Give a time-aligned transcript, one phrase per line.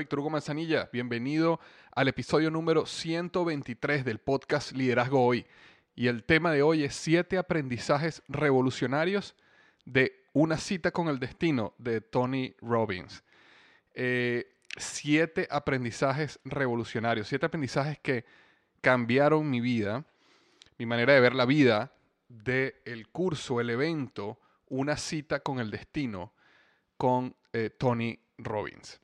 [0.00, 0.88] Víctor Hugo Manzanilla.
[0.94, 1.60] Bienvenido
[1.92, 5.44] al episodio número 123 del podcast Liderazgo Hoy.
[5.94, 9.36] Y el tema de hoy es siete aprendizajes revolucionarios
[9.84, 13.22] de una cita con el destino de Tony Robbins.
[13.92, 18.24] Eh, siete aprendizajes revolucionarios, siete aprendizajes que
[18.80, 20.06] cambiaron mi vida,
[20.78, 21.92] mi manera de ver la vida,
[22.26, 26.32] del el curso, el evento, una cita con el destino
[26.96, 28.98] con eh, Tony Robbins.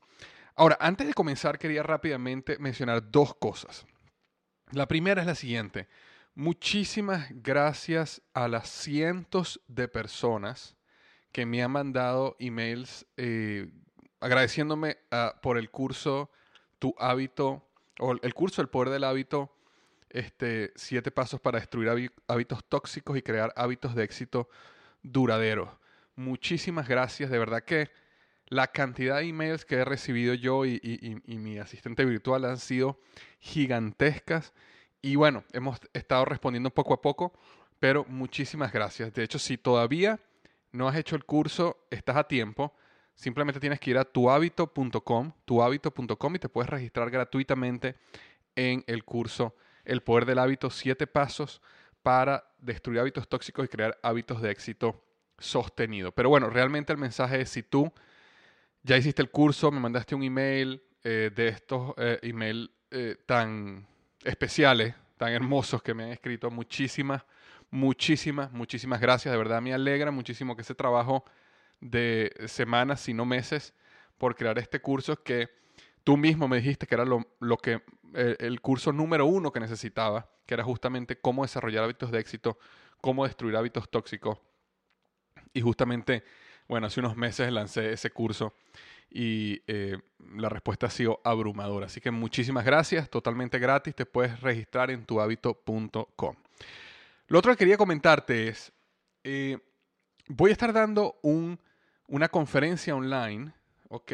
[0.59, 3.85] Ahora, antes de comenzar, quería rápidamente mencionar dos cosas.
[4.71, 5.87] La primera es la siguiente.
[6.33, 10.75] Muchísimas gracias a las cientos de personas
[11.31, 13.69] que me han mandado emails eh,
[14.19, 16.31] agradeciéndome ah, por el curso
[16.79, 17.69] Tu hábito,
[17.99, 19.55] o el curso El poder del hábito,
[20.09, 24.49] este, siete pasos para destruir hábitos tóxicos y crear hábitos de éxito
[25.03, 25.69] duraderos.
[26.15, 27.91] Muchísimas gracias, de verdad que
[28.49, 32.99] la cantidad de emails que he recibido yo y, mi asistente virtual han sido
[33.39, 34.53] gigantescas.
[35.01, 37.33] Y bueno, hemos estado respondiendo poco a poco,
[37.79, 39.13] pero muchísimas gracias.
[39.13, 40.19] De hecho, si todavía
[40.71, 42.73] no has hecho el curso, estás a tiempo.
[43.13, 47.95] Simplemente tienes que ir a tuhabito.com, tuhabito.com y te puedes registrar gratuitamente
[48.55, 49.55] en el curso
[49.85, 51.61] El Poder del Hábito, siete pasos
[52.03, 55.03] para destruir hábitos tóxicos y crear hábitos de éxito
[55.37, 56.11] sostenido.
[56.11, 57.91] Pero bueno, realmente el mensaje es si tú
[58.87, 63.85] ya hiciste el curso, me mandaste un email eh, de estos eh, emails eh, tan
[64.23, 66.49] especiales, tan hermosos que me han escrito.
[66.49, 67.23] Muchísimas,
[67.69, 69.33] muchísimas, muchísimas gracias.
[69.33, 71.25] De verdad me alegra muchísimo que ese trabajo
[71.81, 73.73] de semanas, si no meses,
[74.17, 75.49] por crear este curso que
[76.05, 77.81] tú mismo me dijiste que era lo, lo que
[78.13, 82.57] el curso número uno que necesitaba, que era justamente cómo desarrollar hábitos de éxito,
[83.01, 84.39] cómo destruir hábitos tóxicos.
[85.53, 86.23] Y justamente
[86.67, 88.53] bueno, hace unos meses lancé ese curso
[89.09, 89.97] y eh,
[90.35, 91.85] la respuesta ha sido abrumadora.
[91.85, 93.95] Así que muchísimas gracias, totalmente gratis.
[93.95, 96.35] Te puedes registrar en tuhabito.com.
[97.27, 98.71] Lo otro que quería comentarte es,
[99.23, 99.57] eh,
[100.27, 101.19] voy a estar dando
[102.07, 103.53] una conferencia online,
[103.89, 104.11] ¿ok?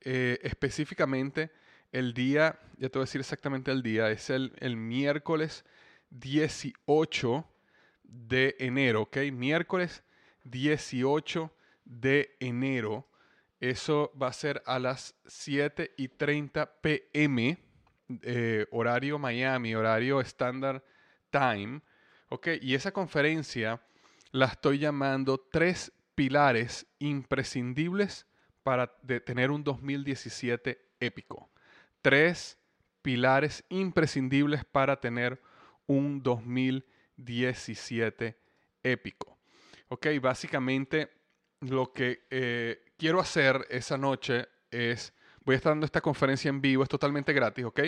[0.00, 1.50] Eh, específicamente
[1.90, 5.64] el día, ya te voy a decir exactamente el día, es el, el miércoles
[6.10, 7.44] 18
[8.02, 9.18] de enero, ¿ok?
[9.32, 10.02] Miércoles
[10.44, 11.52] 18
[11.88, 13.08] de enero.
[13.58, 17.58] Eso va a ser a las 7 y 30 pm,
[18.22, 20.82] eh, horario Miami, horario Standard
[21.30, 21.80] Time.
[22.28, 22.48] ¿Ok?
[22.60, 23.80] Y esa conferencia
[24.30, 28.26] la estoy llamando 3 pilares imprescindibles
[28.62, 28.94] para
[29.24, 31.50] tener un 2017 épico.
[32.02, 32.58] Tres
[33.02, 35.40] pilares imprescindibles para tener
[35.86, 38.38] un 2017
[38.82, 39.38] épico.
[39.88, 41.17] Ok, básicamente
[41.60, 45.12] lo que eh, quiero hacer esa noche es,
[45.44, 47.80] voy a estar dando esta conferencia en vivo, es totalmente gratis, ok,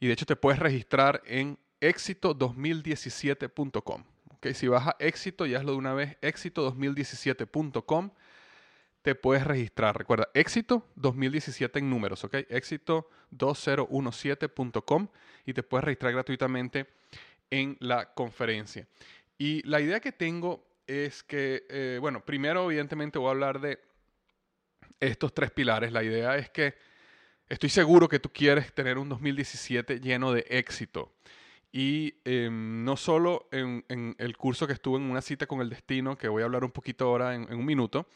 [0.00, 4.04] y de hecho te puedes registrar en éxito2017.com.
[4.36, 8.10] Okay, si vas a éxito, ya es lo de una vez, éxito2017.com,
[9.02, 9.96] te puedes registrar.
[9.96, 12.34] Recuerda, éxito 2017 en números, ¿ok?
[12.48, 15.08] Éxito2017.com
[15.46, 16.88] y te puedes registrar gratuitamente
[17.50, 18.86] en la conferencia.
[19.38, 23.78] Y la idea que tengo es que, eh, bueno, primero evidentemente voy a hablar de
[24.98, 25.92] estos tres pilares.
[25.92, 26.74] La idea es que
[27.48, 31.12] estoy seguro que tú quieres tener un 2017 lleno de éxito.
[31.70, 33.84] Y em, no solo en,
[34.18, 36.70] el curso que estuve en una cita con el destino, que voy a hablar un
[36.70, 38.08] poquito ahora en, un minuto,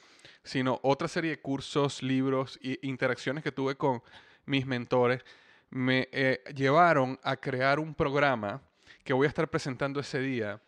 [0.42, 4.02] sino otra serie de cursos, libros e interacciones que tuve con
[4.46, 5.22] mis mentores,
[5.68, 8.62] me eh, llevaron a crear un programa
[9.04, 10.60] que voy a estar presentando ese día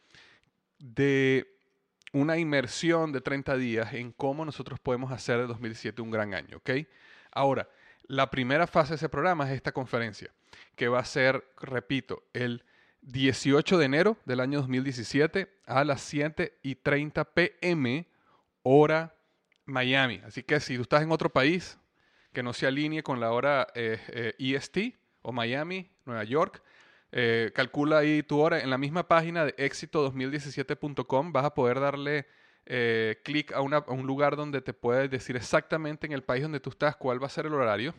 [0.78, 1.53] de
[2.14, 6.58] una inmersión de 30 días en cómo nosotros podemos hacer de 2017 un gran año,
[6.58, 6.70] ¿ok?
[7.32, 7.68] Ahora,
[8.06, 10.30] la primera fase de ese programa es esta conferencia,
[10.76, 12.64] que va a ser, repito, el
[13.02, 18.06] 18 de enero del año 2017 a las 7 y 30 pm,
[18.62, 19.16] hora
[19.64, 20.22] Miami.
[20.24, 21.78] Así que si tú estás en otro país
[22.32, 26.62] que no se alinee con la hora EST eh, eh, e o Miami, Nueva York,
[27.16, 28.60] eh, calcula ahí tu hora.
[28.60, 32.26] En la misma página de éxito2017.com vas a poder darle
[33.22, 36.96] clic a, un lugar donde te puede decir exactamente en el país donde tú estás
[36.96, 37.94] cuál va a ser el horario.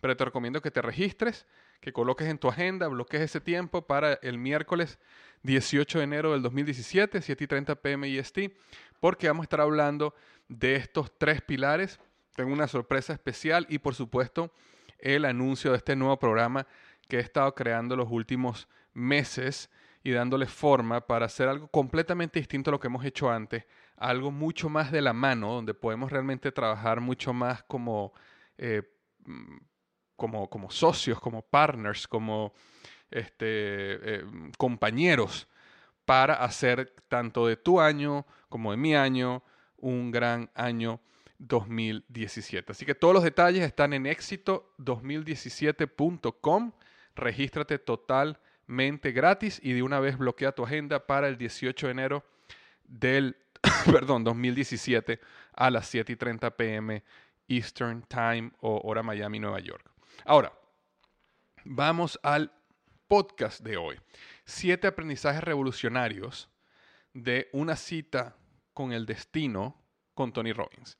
[0.00, 1.46] Pero te recomiendo que te registres
[1.80, 4.98] que coloques en tu agenda, bloques ese tiempo para el miércoles
[5.44, 8.38] 18 de enero del 2017, 7 y 30 pm IST,
[9.00, 10.14] porque vamos a estar hablando
[10.48, 12.00] de estos tres pilares.
[12.34, 14.52] Tengo una sorpresa especial y por supuesto
[14.98, 16.66] el anuncio de este nuevo programa
[17.08, 19.70] que he estado creando los últimos meses
[20.04, 23.64] y dándole forma para hacer algo completamente distinto a lo que hemos hecho antes,
[23.96, 28.12] algo mucho más de la mano, donde podemos realmente trabajar mucho más como
[28.56, 28.82] eh,
[30.16, 32.52] como, como socios, como partners, como
[33.10, 34.24] este, eh,
[34.58, 35.48] compañeros
[36.04, 39.44] para hacer tanto de tu año como de mi año
[39.76, 41.00] un gran año
[41.38, 42.72] 2017.
[42.72, 46.72] Así que todos los detalles están en éxito2017.com.
[47.18, 52.24] Regístrate totalmente gratis y de una vez bloquea tu agenda para el 18 de enero
[52.84, 53.36] del
[53.92, 55.20] perdón, 2017
[55.54, 57.02] a las 7 y 30 pm
[57.48, 59.90] Eastern Time o hora Miami, Nueva York.
[60.24, 60.52] Ahora,
[61.64, 62.52] vamos al
[63.08, 63.98] podcast de hoy.
[64.44, 66.48] Siete aprendizajes revolucionarios
[67.14, 68.36] de una cita
[68.74, 69.76] con el destino
[70.14, 70.98] con Tony Robbins.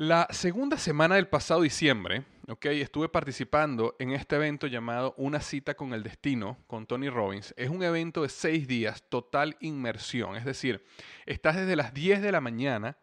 [0.00, 5.74] La segunda semana del pasado diciembre, okay, estuve participando en este evento llamado Una cita
[5.74, 7.52] con el destino con Tony Robbins.
[7.56, 10.36] Es un evento de seis días, total inmersión.
[10.36, 10.86] Es decir,
[11.26, 12.96] estás desde las 10 de la mañana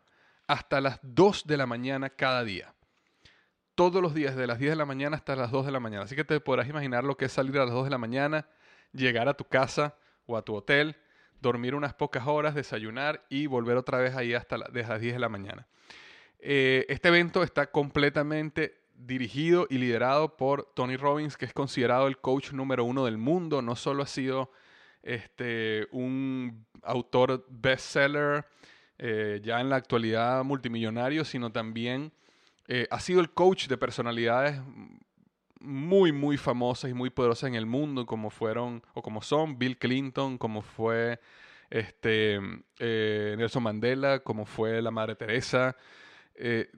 [0.47, 2.73] hasta las 2 de la mañana cada día
[3.75, 6.05] todos los días, de las 10 de la mañana hasta las 2 de la mañana.
[6.05, 8.47] Así que te podrás imaginar lo que es salir a las 2 de la mañana,
[8.93, 10.95] llegar a tu casa o a tu hotel,
[11.41, 15.19] dormir unas pocas horas, desayunar y volver otra vez ahí hasta desde las 10 de
[15.19, 15.67] la mañana.
[16.39, 22.17] Eh, este evento está completamente dirigido y liderado por Tony Robbins, que es considerado el
[22.17, 23.61] coach número uno del mundo.
[23.61, 24.51] No solo ha sido
[25.03, 28.45] este, un autor bestseller,
[28.97, 32.13] eh, ya en la actualidad multimillonario, sino también
[32.67, 34.61] eh, ha sido el coach de personalidades
[35.59, 39.77] muy, muy famosas y muy poderosas en el mundo, como fueron o como son Bill
[39.77, 41.19] Clinton, como fue
[41.69, 42.39] este,
[42.79, 45.75] eh, Nelson Mandela, como fue la Madre Teresa.
[46.35, 46.69] Eh,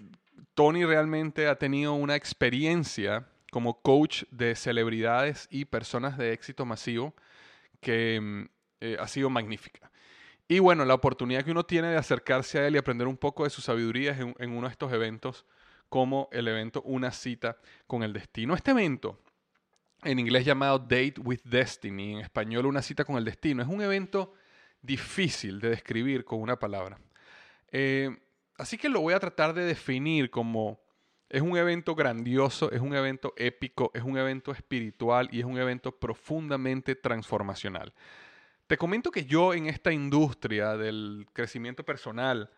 [0.54, 7.14] Tony realmente ha tenido una experiencia como coach de celebridades y personas de éxito masivo
[7.80, 8.48] que
[9.00, 9.92] ha sido magnífica.
[10.48, 13.44] Y bueno, la oportunidad que uno tiene de acercarse a él y aprender un poco
[13.44, 15.46] de su sabiduría en uno de estos eventos
[15.90, 18.56] como el evento Una cita con el destino.
[18.56, 19.20] Este evento,
[20.04, 23.82] en inglés llamado Date with Destiny, en español Una cita con el destino, es un
[23.82, 24.34] evento
[24.82, 27.00] difícil de describir con una palabra.
[27.72, 28.16] Eh,
[28.58, 30.80] así que lo voy a tratar de definir como
[31.30, 35.58] es un evento grandioso, es un evento épico, es un evento espiritual y es un
[35.58, 37.94] evento profundamente transformacional.
[38.68, 42.50] Te comento que yo en esta industria del crecimiento personal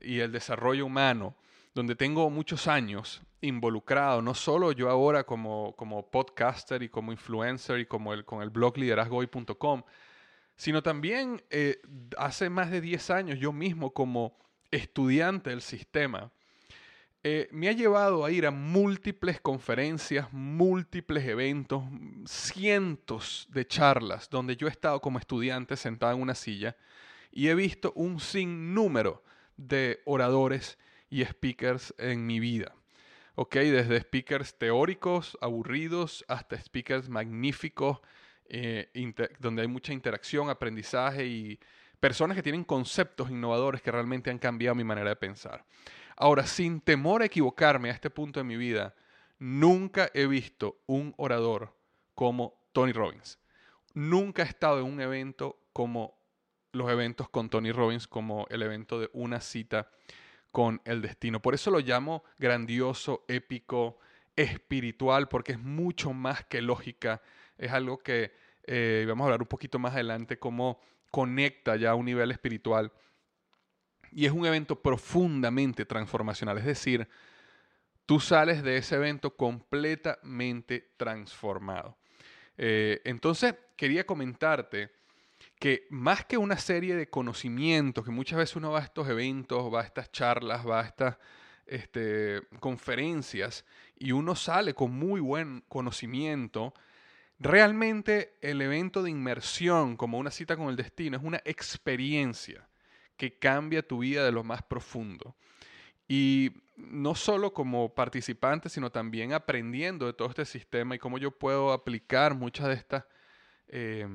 [0.00, 1.36] y el desarrollo humano,
[1.74, 7.78] donde tengo muchos años involucrado, no solo yo ahora como, como podcaster y como influencer
[7.78, 9.82] y como el, con el blog liderazgoy.com,
[10.56, 11.80] sino también eh,
[12.16, 14.36] hace más de 10 años yo mismo como
[14.70, 16.30] estudiante del sistema,
[17.24, 21.82] eh, me ha llevado a ir a múltiples conferencias, múltiples eventos,
[22.26, 26.76] cientos de charlas donde yo he estado como estudiante sentado en una silla
[27.32, 29.24] y he visto un sinnúmero
[29.56, 30.78] de oradores
[31.10, 32.74] y speakers en mi vida.
[33.34, 33.56] ¿Ok?
[33.56, 38.00] Desde speakers teóricos, aburridos, hasta speakers magníficos,
[38.48, 38.90] eh,
[39.38, 41.60] donde hay mucha interacción, aprendizaje y
[42.00, 45.64] personas que tienen conceptos innovadores que realmente han cambiado mi manera de pensar.
[46.16, 48.94] Ahora, sin temor a equivocarme a este punto de mi vida,
[49.38, 51.74] nunca he visto un orador
[52.14, 53.38] como Tony Robbins.
[53.94, 56.18] Nunca he estado en un evento como
[56.72, 59.90] los eventos con Tony Robbins, como el evento de una cita
[60.52, 61.40] con el destino.
[61.40, 63.98] Por eso lo llamo grandioso, épico,
[64.36, 67.22] espiritual, porque es mucho más que lógica.
[67.56, 68.32] Es algo que
[68.64, 72.92] eh, vamos a hablar un poquito más adelante, cómo conecta ya a un nivel espiritual
[74.12, 76.58] y es un evento profundamente transformacional.
[76.58, 77.08] Es decir,
[78.06, 81.98] tú sales de ese evento completamente transformado.
[82.56, 84.90] Eh, entonces, quería comentarte
[85.58, 89.72] que más que una serie de conocimientos, que muchas veces uno va a estos eventos,
[89.72, 91.16] va a estas charlas, va a estas
[91.66, 93.64] este, conferencias
[93.96, 96.74] y uno sale con muy buen conocimiento,
[97.38, 102.68] realmente el evento de inmersión, como una cita con el destino, es una experiencia
[103.16, 105.36] que cambia tu vida de lo más profundo.
[106.06, 111.32] Y no solo como participante, sino también aprendiendo de todo este sistema y cómo yo
[111.32, 113.04] puedo aplicar muchas de estas
[113.68, 114.08] eh,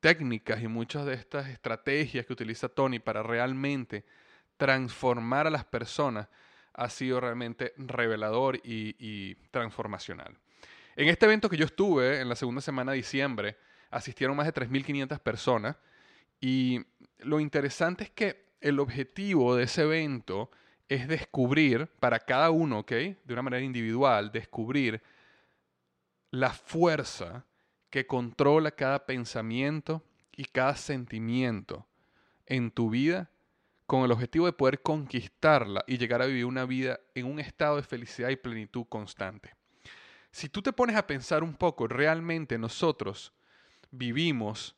[0.00, 4.04] técnicas y muchas de estas estrategias que utiliza Tony para realmente
[4.56, 6.28] transformar a las personas
[6.74, 10.38] ha sido realmente revelador y transformacional.
[10.96, 13.56] En este evento que yo estuve en la segunda semana de diciembre,
[13.90, 15.76] asistieron más de 3.500 personas
[16.40, 16.80] y
[17.18, 20.50] lo interesante es que el objetivo de ese evento
[20.88, 22.90] es descubrir para cada uno, ¿ok?
[22.90, 25.02] De una manera individual, descubrir
[26.30, 27.44] la fuerza
[27.90, 30.02] que controla cada pensamiento
[30.36, 31.86] y cada sentimiento
[32.46, 33.30] en tu vida
[33.86, 37.76] con el objetivo de poder conquistarla y llegar a vivir una vida en un estado
[37.76, 39.59] de felicidad y plenitud constante.
[40.32, 43.32] Si tú te pones a pensar un poco, realmente nosotros
[43.90, 44.76] vivimos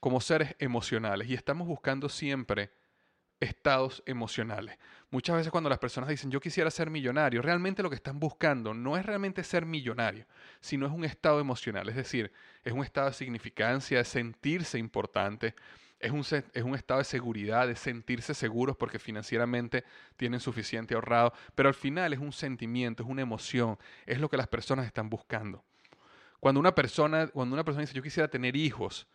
[0.00, 2.70] como seres emocionales y estamos buscando siempre
[3.40, 4.78] estados emocionales.
[5.10, 8.74] Muchas veces cuando las personas dicen yo quisiera ser millonario, realmente lo que están buscando
[8.74, 10.26] no es realmente ser millonario,
[10.60, 12.32] sino es un estado emocional, es decir,
[12.62, 15.54] es un estado de significancia, de sentirse importante,
[16.00, 19.84] es un, es un estado de seguridad, de sentirse seguros porque financieramente
[20.16, 24.36] tienen suficiente ahorrado, pero al final es un sentimiento, es una emoción, es lo que
[24.36, 25.64] las personas están buscando.
[26.40, 29.06] Cuando una persona, cuando una persona dice yo quisiera tener hijos,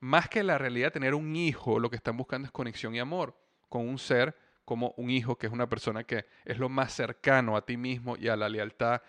[0.00, 3.36] más que la realidad tener un hijo, lo que están buscando es conexión y amor
[3.68, 7.56] con un ser como un hijo, que es una persona que es lo más cercano
[7.56, 9.00] a ti mismo y a la lealtad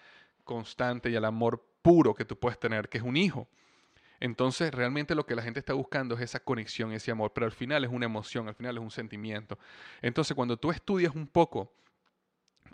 [0.43, 3.47] constante y al amor puro que tú puedes tener, que es un hijo.
[4.23, 7.51] Entonces, realmente lo que la gente está buscando es esa conexión, ese amor, pero al
[7.51, 9.59] final es una emoción, al final es un sentimiento.
[10.01, 11.73] Entonces, cuando tú estudias un poco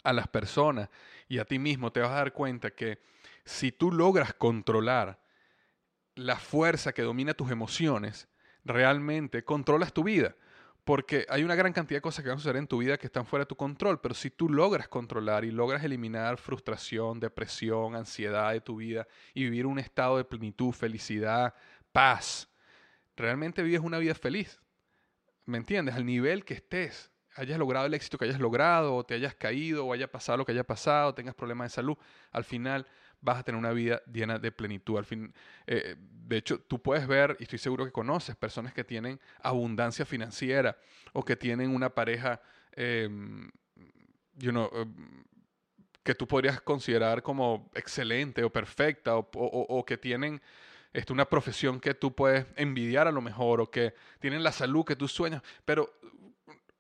[0.03, 0.89] a las personas
[1.27, 2.99] y a ti mismo, te vas a dar cuenta que
[3.45, 5.19] si tú logras controlar
[6.13, 8.27] la fuerza que domina tus emociones,
[8.63, 10.35] realmente controlas tu vida.
[10.89, 13.05] Porque hay una gran cantidad de cosas que van a suceder en tu vida que
[13.05, 17.95] están fuera de tu control, pero si tú logras controlar y logras eliminar frustración, depresión,
[17.95, 21.53] ansiedad de tu vida y vivir un estado de plenitud, felicidad,
[21.91, 22.49] paz,
[23.15, 24.59] realmente vives una vida feliz.
[25.45, 25.93] ¿Me entiendes?
[25.93, 29.85] Al nivel que estés, hayas logrado el éxito que hayas logrado, o te hayas caído,
[29.85, 31.99] o haya pasado lo que haya pasado, tengas problemas de salud,
[32.31, 32.87] al final
[33.21, 34.97] vas a tener una vida llena de plenitud.
[34.97, 35.33] Al fin,
[35.67, 40.05] eh, de hecho, tú puedes ver, y estoy seguro que conoces, personas que tienen abundancia
[40.05, 40.77] financiera
[41.13, 42.41] o que tienen una pareja,
[42.73, 43.49] em,
[44.41, 45.23] em,
[46.03, 50.41] que tú podrías considerar como excelente o perfecta o, o que tienen
[50.91, 54.85] este, una profesión que tú puedes envidiar a lo mejor o que tienen la salud
[54.85, 55.93] que tú sueñas, pero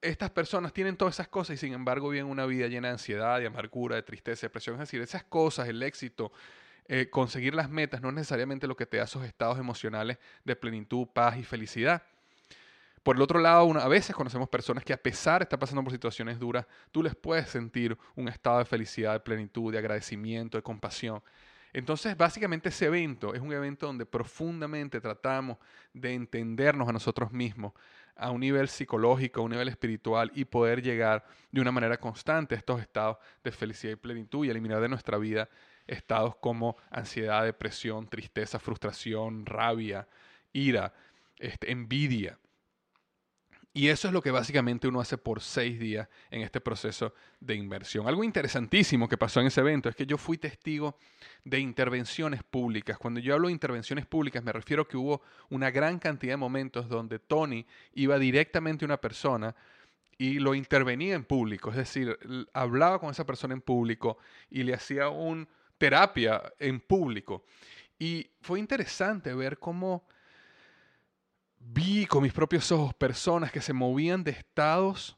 [0.01, 3.39] estas personas tienen todas esas cosas y sin embargo viven una vida llena de ansiedad,
[3.39, 4.75] de amargura, de tristeza, de depresión.
[4.75, 6.31] Es decir, esas cosas, el éxito,
[6.87, 10.55] eh, conseguir las metas, no es necesariamente lo que te da esos estados emocionales de
[10.55, 12.03] plenitud, paz y felicidad.
[13.03, 15.91] Por el otro lado, a veces conocemos personas que a pesar de estar pasando por
[15.91, 20.63] situaciones duras, tú les puedes sentir un estado de felicidad, de plenitud, de agradecimiento, de
[20.63, 21.21] compasión.
[21.71, 25.57] Entonces, básicamente ese evento es un evento donde profundamente tratamos
[25.93, 27.73] de entendernos a nosotros mismos,
[28.19, 32.53] a un nivel psicológico, a un nivel espiritual y poder llegar de una manera constante
[32.53, 35.49] a estos estados de felicidad y plenitud y eliminar de nuestra vida
[35.87, 40.07] estados como ansiedad, depresión, tristeza, frustración, rabia,
[40.53, 40.93] ira,
[41.37, 42.37] este, envidia.
[43.71, 47.53] Y eso es lo que básicamente uno hace por seis días en este proceso de
[47.53, 48.07] inversión.
[48.07, 50.97] Algo interesantísimo que pasó en ese evento es que yo fui testigo
[51.43, 52.97] de intervenciones públicas.
[52.97, 56.37] Cuando yo hablo de intervenciones públicas me refiero a que hubo una gran cantidad de
[56.37, 59.55] momentos donde Tony iba directamente a una persona
[60.17, 62.17] y lo intervenía en público, es decir,
[62.51, 64.17] hablaba con esa persona en público
[64.49, 65.47] y le hacía una
[65.77, 67.45] terapia en público.
[67.97, 70.05] Y fue interesante ver cómo
[71.71, 75.17] vi con mis propios ojos personas que se movían de estados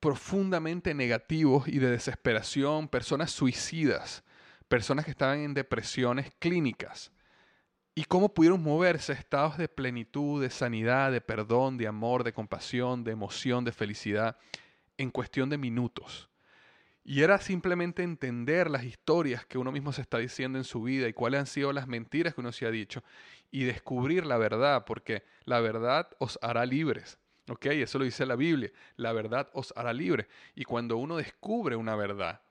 [0.00, 4.24] profundamente negativos y de desesperación, personas suicidas,
[4.68, 7.12] personas que estaban en depresiones clínicas,
[7.94, 13.02] y cómo pudieron moverse estados de plenitud, de sanidad, de perdón, de amor, de compasión,
[13.02, 14.36] de emoción, de felicidad,
[14.96, 16.30] en cuestión de minutos.
[17.02, 21.08] Y era simplemente entender las historias que uno mismo se está diciendo en su vida
[21.08, 23.02] y cuáles han sido las mentiras que uno se ha dicho
[23.50, 27.18] y descubrir la verdad, porque la verdad os hará libres.
[27.48, 27.66] ¿Ok?
[27.66, 28.70] Eso lo dice la Biblia.
[28.96, 30.26] La verdad os hará libres.
[30.54, 32.42] Y cuando uno descubre una verdad,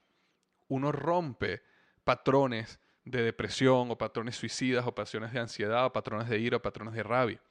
[0.67, 1.61] uno rompe
[2.03, 6.61] patrones de depresión o patrones suicidas o patrones de ansiedad o patrones de ira o
[6.61, 7.41] patrones de rabia.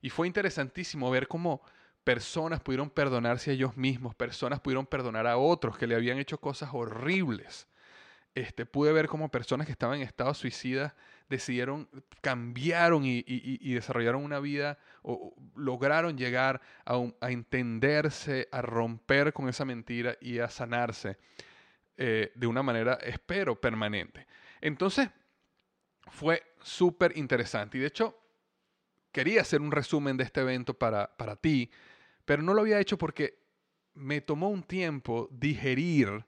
[0.00, 1.62] Y fue interesantísimo ver cómo
[2.04, 6.38] personas pudieron perdonarse a ellos mismos, personas pudieron perdonar a otros que le habían hecho
[6.38, 7.68] cosas horribles.
[8.34, 10.94] Este, pude ver cómo personas que estaban en estado suicida
[11.28, 11.88] decidieron,
[12.20, 19.64] cambiaron y, desarrollaron una vida o lograron llegar a, a, entenderse, a romper con esa
[19.64, 21.18] mentira y a sanarse
[21.96, 24.26] eh, de una manera, espero, permanente.
[24.60, 25.10] Entonces,
[26.08, 27.78] fue súper interesante.
[27.78, 28.18] Y de hecho,
[29.12, 31.70] quería hacer un resumen de este evento para, para ti,
[32.24, 33.42] pero no lo había hecho porque
[33.94, 36.24] me tomó un tiempo digerir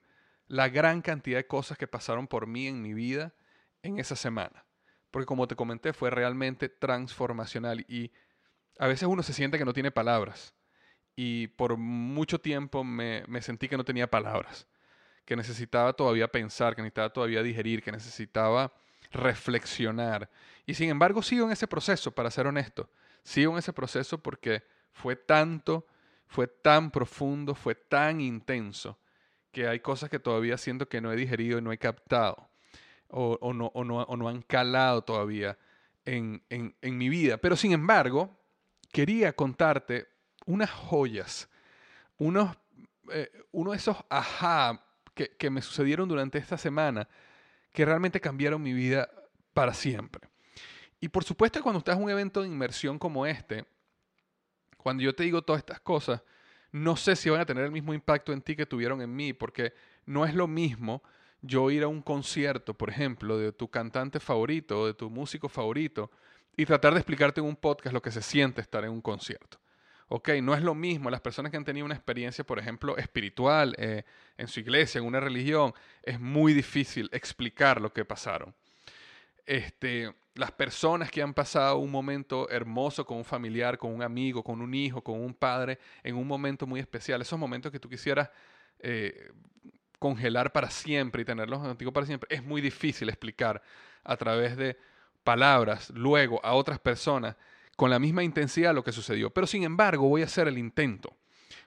[0.48, 3.34] la gran cantidad de cosas que pasaron por mí en mi vida
[3.82, 4.64] en esa semana.
[5.14, 8.10] Porque como te comenté, fue realmente transformacional y
[8.80, 10.56] a veces uno se siente que no tiene palabras.
[11.14, 14.66] Y por mucho tiempo me, me sentí que no tenía palabras,
[15.24, 18.74] que necesitaba todavía pensar, que necesitaba todavía digerir, que necesitaba
[19.12, 20.28] reflexionar.
[20.66, 22.90] Y sin embargo sigo en ese proceso, para ser honesto.
[23.22, 25.86] Sigo en ese proceso porque fue tanto,
[26.26, 28.98] fue tan profundo, fue tan intenso
[29.52, 32.48] que hay cosas que todavía siento que no he digerido y no he captado
[33.16, 33.84] o, no, o
[34.16, 35.56] no, han calado todavía
[36.04, 36.42] en,
[36.82, 37.36] mi vida.
[37.38, 38.36] Pero sin embargo,
[38.92, 40.08] quería contarte
[40.46, 41.48] unas joyas,
[42.18, 42.56] unos,
[43.12, 47.08] eh, uno de esos ajá que, que me sucedieron durante esta semana
[47.72, 49.08] que realmente cambiaron mi vida
[49.52, 50.28] para siempre.
[51.00, 53.64] Y por supuesto cuando estás en un evento de inmersión como este,
[54.76, 56.22] cuando yo te digo todas estas cosas,
[56.72, 59.32] no sé si van a tener el mismo impacto en ti que tuvieron en mí,
[59.32, 59.72] porque
[60.06, 61.02] no es lo mismo
[61.46, 65.48] yo ir a un concierto, por ejemplo, de tu cantante favorito o de tu músico
[65.48, 66.10] favorito
[66.56, 69.58] y tratar de explicarte en un podcast lo que se siente estar en un concierto.
[70.08, 71.10] Ok, no es lo mismo.
[71.10, 74.04] Las personas que han tenido una experiencia, por ejemplo, espiritual eh,
[74.38, 78.54] en su iglesia, en una religión, es muy difícil explicar lo que pasaron.
[79.44, 84.42] Este, las personas que han pasado un momento hermoso con un familiar, con un amigo,
[84.42, 87.88] con un hijo, con un padre, en un momento muy especial, esos momentos que tú
[87.88, 88.30] quisieras
[88.80, 89.30] eh,
[90.04, 93.62] congelar para siempre y tenerlos contigo para siempre, es muy difícil explicar
[94.04, 94.76] a través de
[95.22, 97.36] palabras luego a otras personas
[97.74, 99.30] con la misma intensidad lo que sucedió.
[99.30, 101.16] Pero sin embargo, voy a hacer el intento.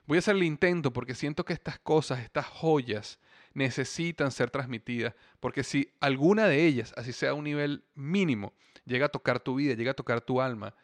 [0.06, 3.18] Voy a hacer el intento porque siento que estas cosas, estas joyas,
[3.54, 8.52] necesitan ser transmitidas, porque si alguna de ellas, así sea a un nivel mínimo,
[8.84, 10.76] llega a tocar tu vida, llega a tocar tu alma,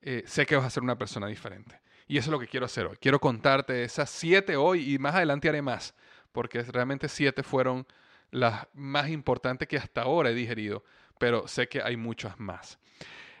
[0.00, 1.80] eh, sé que vas a ser una persona diferente.
[2.06, 2.96] Y eso es lo que quiero hacer hoy.
[3.00, 5.92] Quiero contarte esas siete hoy y más adelante haré más,
[6.32, 7.86] porque realmente siete fueron
[8.30, 10.84] las más importantes que hasta ahora he digerido,
[11.18, 12.78] pero sé que hay muchas más.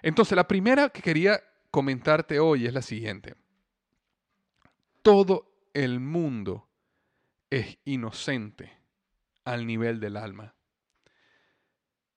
[0.02, 3.34] Entonces, la primera que quería comentarte hoy es la siguiente.
[5.02, 6.68] Todo el mundo
[7.50, 8.78] es inocente
[9.44, 10.54] al nivel del alma.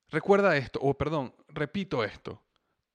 [0.10, 2.44] Recuerda esto, o perdón, repito esto.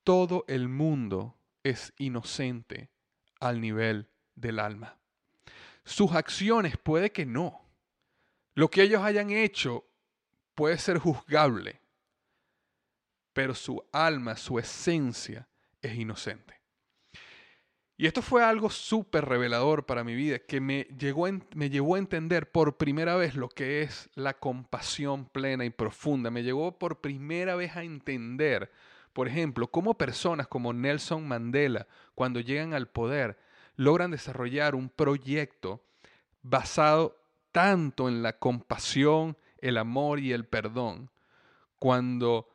[0.04, 2.90] Todo el mundo es inocente
[3.40, 4.98] al nivel del alma.
[5.84, 7.65] Sus acciones puede que no.
[8.56, 9.84] Lo que ellos hayan hecho
[10.54, 11.78] puede ser juzgable,
[13.34, 15.46] pero su alma, su esencia
[15.82, 16.58] es inocente.
[17.98, 21.98] Y esto fue algo súper revelador para mi vida, que me, llegó me llevó a
[21.98, 26.30] entender por primera vez lo que es la compasión plena y profunda.
[26.30, 28.72] Me llevó por primera vez a entender,
[29.12, 33.38] por ejemplo, cómo personas como Nelson Mandela, cuando llegan al poder,
[33.76, 35.82] logran desarrollar un proyecto
[36.40, 37.18] basado
[37.56, 41.10] tanto en la compasión, el amor y el perdón,
[41.78, 42.48] cuando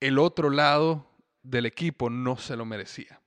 [0.00, 1.06] el otro lado
[1.42, 3.22] del equipo no se lo merecía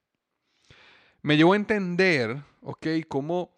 [1.26, 3.58] me llevó a entender, ¿ok?, cómo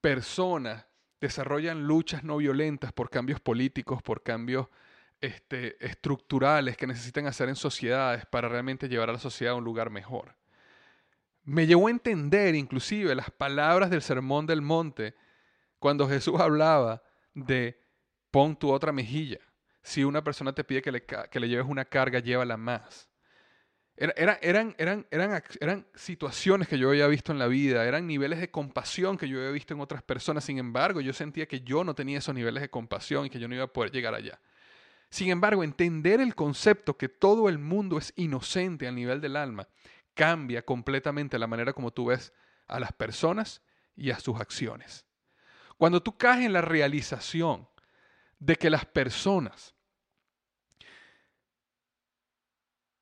[0.00, 0.86] personas
[1.20, 4.66] desarrollan luchas no violentas por cambios políticos, por cambios
[5.20, 9.64] este, estructurales que necesitan hacer en sociedades para realmente llevar a la sociedad a un
[9.64, 10.36] lugar mejor.
[11.44, 15.14] Me llevó a entender inclusive las palabras del Sermón del Monte
[15.80, 17.02] cuando Jesús hablaba
[17.34, 17.82] de
[18.30, 19.38] pon tu otra mejilla.
[19.82, 23.08] Si una persona te pide que le, que le lleves una carga, llévala más.
[23.96, 28.50] eran, eran, eran, eran, situaciones que yo había visto en la vida, eran niveles de
[28.50, 30.44] compasión que yo había visto en otras personas.
[30.44, 33.48] Sin embargo, yo sentía que yo no tenía esos niveles de compasión y que yo
[33.48, 34.38] no iba a poder llegar allá.
[35.08, 39.66] Sin embargo, entender el concepto que todo el mundo es inocente a nivel del alma
[40.14, 42.32] cambia completamente la manera como tú ves
[42.66, 43.62] a las personas
[43.96, 45.06] y a sus acciones.
[45.80, 47.66] Cuando tú caes en la realización
[48.38, 49.74] de que las personas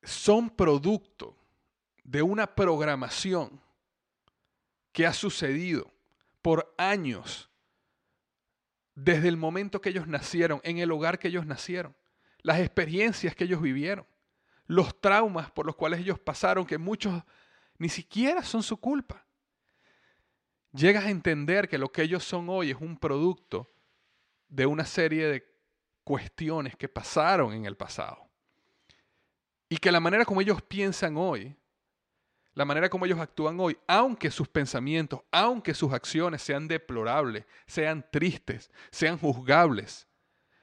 [0.04, 1.36] son producto
[2.04, 3.60] de una programación
[4.92, 5.92] que ha sucedido
[6.40, 7.50] por años
[8.94, 11.96] desde el momento que ellos nacieron, en el hogar que ellos nacieron,
[12.42, 14.06] las experiencias que ellos vivieron,
[14.68, 17.24] los traumas por los cuales ellos pasaron, que muchos
[17.76, 19.26] ni siquiera son su culpa.
[20.78, 23.68] Llegas a entender que lo que ellos son hoy es un producto
[24.48, 25.44] de una serie de
[26.04, 28.30] cuestiones que pasaron en el pasado.
[29.68, 31.56] Y que la manera como ellos piensan hoy,
[32.54, 38.06] la manera como ellos actúan hoy, aunque sus pensamientos, aunque sus acciones sean deplorables, sean
[38.12, 40.06] tristes, sean juzgables,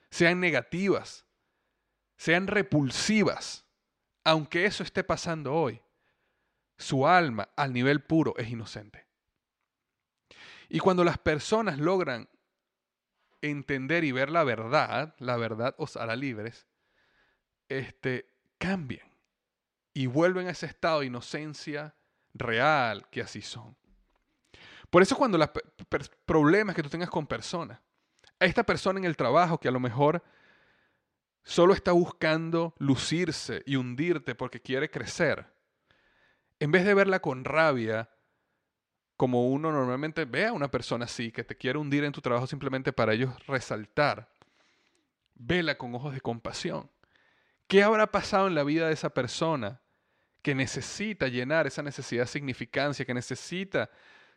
[0.09, 1.25] sean negativas,
[2.15, 3.65] sean repulsivas,
[4.23, 5.81] aunque eso esté pasando hoy,
[6.77, 9.04] su alma al nivel puro es inocente.
[10.69, 12.29] Y cuando las personas logran
[13.41, 16.67] entender y ver la verdad, la verdad os hará libres,
[17.69, 19.07] este, cambian
[19.93, 21.95] y vuelven a ese estado de inocencia
[22.33, 23.77] real que así son.
[24.89, 25.49] Por eso cuando los
[26.25, 27.79] problemas que tú tengas con personas,
[28.39, 30.23] a esta persona en el trabajo que a lo mejor
[31.43, 35.53] solo está buscando lucirse y hundirte porque quiere crecer,
[36.59, 38.09] en vez de verla con rabia,
[39.17, 42.47] como uno normalmente ve a una persona así, que te quiere hundir en tu trabajo
[42.47, 44.29] simplemente para ellos resaltar,
[45.35, 46.89] vela con ojos de compasión.
[47.67, 49.81] ¿Qué habrá pasado en la vida de esa persona
[50.41, 53.89] que necesita llenar esa necesidad de significancia, que necesita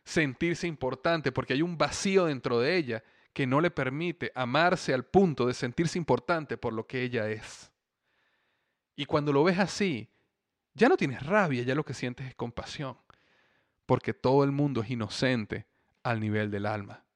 [0.03, 5.05] sentirse importante porque hay un vacío dentro de ella que no le permite amarse al
[5.05, 7.71] punto de sentirse importante por lo que ella es?
[8.95, 10.09] Y cuando lo ves así,
[10.73, 12.97] ya no tienes rabia, ya lo que sientes es compasión
[13.89, 15.65] porque todo el mundo es inocente
[16.03, 17.07] al nivel del alma.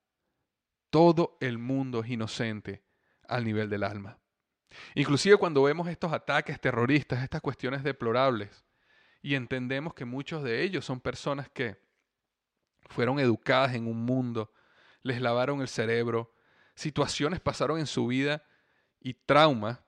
[0.89, 2.83] Todo el mundo es inocente
[3.27, 4.17] al nivel del alma.
[4.95, 8.65] Inclusive cuando vemos estos ataques terroristas, estas cuestiones deplorables,
[9.21, 11.77] y entendemos que muchos de ellos son personas que
[12.89, 14.51] fueron educadas en un mundo,
[15.03, 16.33] les lavaron el cerebro,
[16.73, 18.43] situaciones pasaron en su vida
[18.99, 19.79] y traumas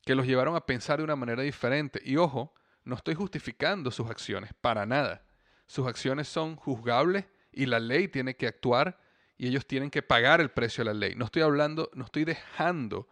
[0.00, 2.00] que los llevaron a pensar de una manera diferente.
[2.02, 5.25] Y ojo, no estoy justificando sus acciones, para nada
[5.66, 8.98] sus acciones son juzgables y la ley tiene que actuar
[9.36, 11.14] y ellos tienen que pagar el precio de la ley.
[11.14, 13.08] No estoy hablando, no estoy dejando,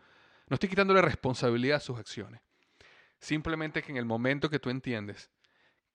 [0.49, 2.40] no estoy quitándole responsabilidad a sus acciones.
[3.19, 5.31] Simplemente que en el momento que tú entiendes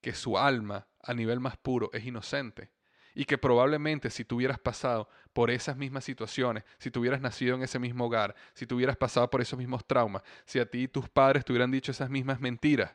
[0.00, 2.70] que su alma a nivel más puro es inocente
[3.14, 7.56] y que probablemente si tú hubieras pasado por esas mismas situaciones, si tú hubieras nacido
[7.56, 10.82] en ese mismo hogar, si tú hubieras pasado por esos mismos traumas, si a ti
[10.82, 12.92] y tus padres te hubieran dicho esas mismas mentiras,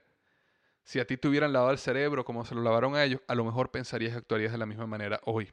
[0.86, 3.36] si a ti te hubieran lavado el cerebro como se lo lavaron a ellos, a
[3.36, 5.52] lo mejor pensarías y actuarías de la misma manera hoy.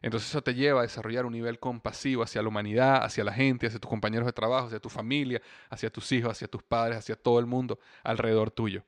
[0.00, 3.66] Entonces eso te lleva a desarrollar un nivel compasivo hacia la humanidad, hacia la gente,
[3.66, 7.16] hacia tus compañeros de trabajo, hacia tu familia, hacia tus hijos, hacia tus padres, hacia
[7.16, 8.82] todo el mundo alrededor tuyo.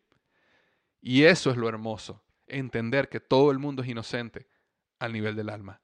[1.03, 4.49] Y eso es lo hermoso, entender que todo el mundo es inocente
[4.99, 5.81] al nivel del alma.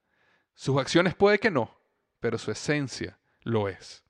[0.55, 1.77] Sus acciones puede que no,
[2.19, 4.03] pero su esencia lo es.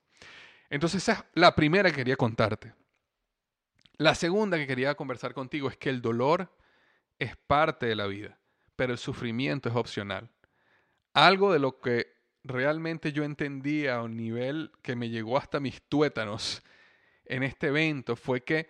[0.70, 2.74] Entonces esa es la primera que quería contarte.
[3.98, 6.52] La segunda que quería conversar contigo es que el dolor
[7.18, 8.38] es parte de la vida,
[8.76, 10.30] pero el sufrimiento es opcional.
[11.14, 15.82] Algo de lo que realmente yo entendía a un nivel que me llegó hasta mis
[15.84, 16.62] tuétanos
[17.24, 18.70] en este evento fue que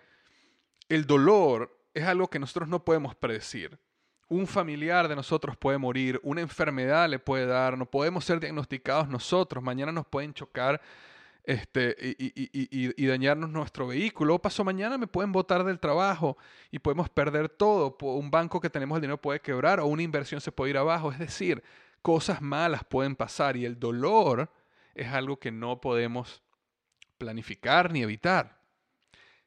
[0.90, 3.80] el dolor es algo que nosotros no podemos predecir.
[4.28, 9.08] Un familiar de nosotros puede morir, una enfermedad le puede dar, no podemos ser diagnosticados
[9.08, 10.82] nosotros, mañana nos pueden chocar
[11.46, 14.36] este, y, dañarnos nuestro vehículo.
[14.36, 16.38] O paso mañana me pueden botar del trabajo
[16.72, 17.96] y podemos perder todo.
[18.02, 21.12] Un banco que tenemos el dinero puede quebrar o una inversión se puede ir abajo.
[21.12, 21.64] Es decir,
[22.02, 24.52] cosas malas pueden pasar y el dolor
[24.96, 26.42] es algo que no podemos
[27.18, 28.60] planificar ni evitar.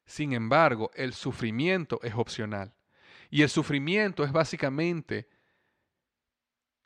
[0.04, 2.72] Sin embargo, el sufrimiento es opcional.
[3.30, 5.28] Y el sufrimiento es básicamente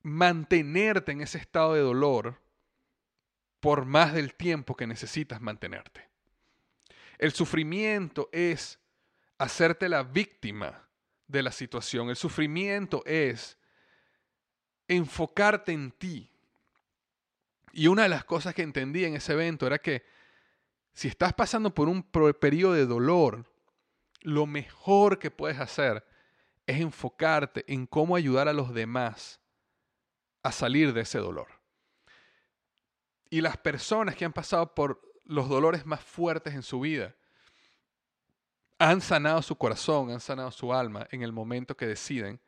[0.03, 2.42] mantenerte en ese estado de dolor
[3.63, 6.09] por más del tiempo que necesitas mantenerte.
[7.17, 8.81] El sufrimiento es
[9.39, 10.89] hacerte la víctima
[11.29, 12.11] de la situación.
[12.11, 13.57] El sufrimiento es
[14.89, 16.29] enfocarte en ti.
[17.73, 20.03] Y una de las cosas que entendí en ese evento era que
[20.93, 23.49] si estás pasando por un periodo de dolor,
[24.23, 26.05] lo mejor que puedes hacer
[26.67, 29.41] es enfocarte en cómo ayudar a los demás
[30.43, 31.62] a salir de ese dolor.
[33.33, 37.17] Y las personas que han pasado por los dolores más fuertes en su vida
[38.79, 42.43] han sanado su corazón, han sanado su alma en el momento que deciden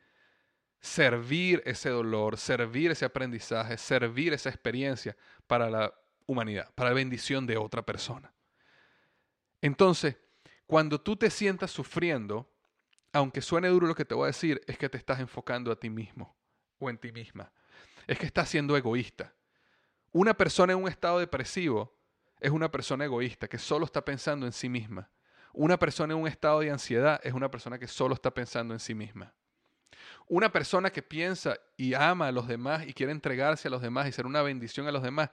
[0.83, 5.17] servir ese dolor, servir ese aprendizaje, servir esa experiencia
[5.47, 5.95] para la
[6.27, 8.31] humanidad, para la bendición de otra persona.
[9.63, 10.19] Entonces,
[10.67, 12.47] cuando tú te sientas sufriendo,
[13.11, 15.81] aunque suene duro lo que te voy a decir, es que te estás enfocando a
[15.81, 16.37] ti mismo
[16.79, 17.51] o en ti misma.
[18.07, 19.33] Es que estás siendo egoísta.
[20.15, 21.93] Una persona en un estado depresivo
[22.39, 25.11] es una persona egoísta que solo está pensando en sí misma.
[25.53, 28.79] Una persona en un estado de ansiedad es una persona que solo está pensando en
[28.79, 29.35] sí misma.
[30.29, 34.07] Una persona que piensa y ama a los demás y quiere entregarse a los demás
[34.07, 35.31] y ser una bendición a los demás,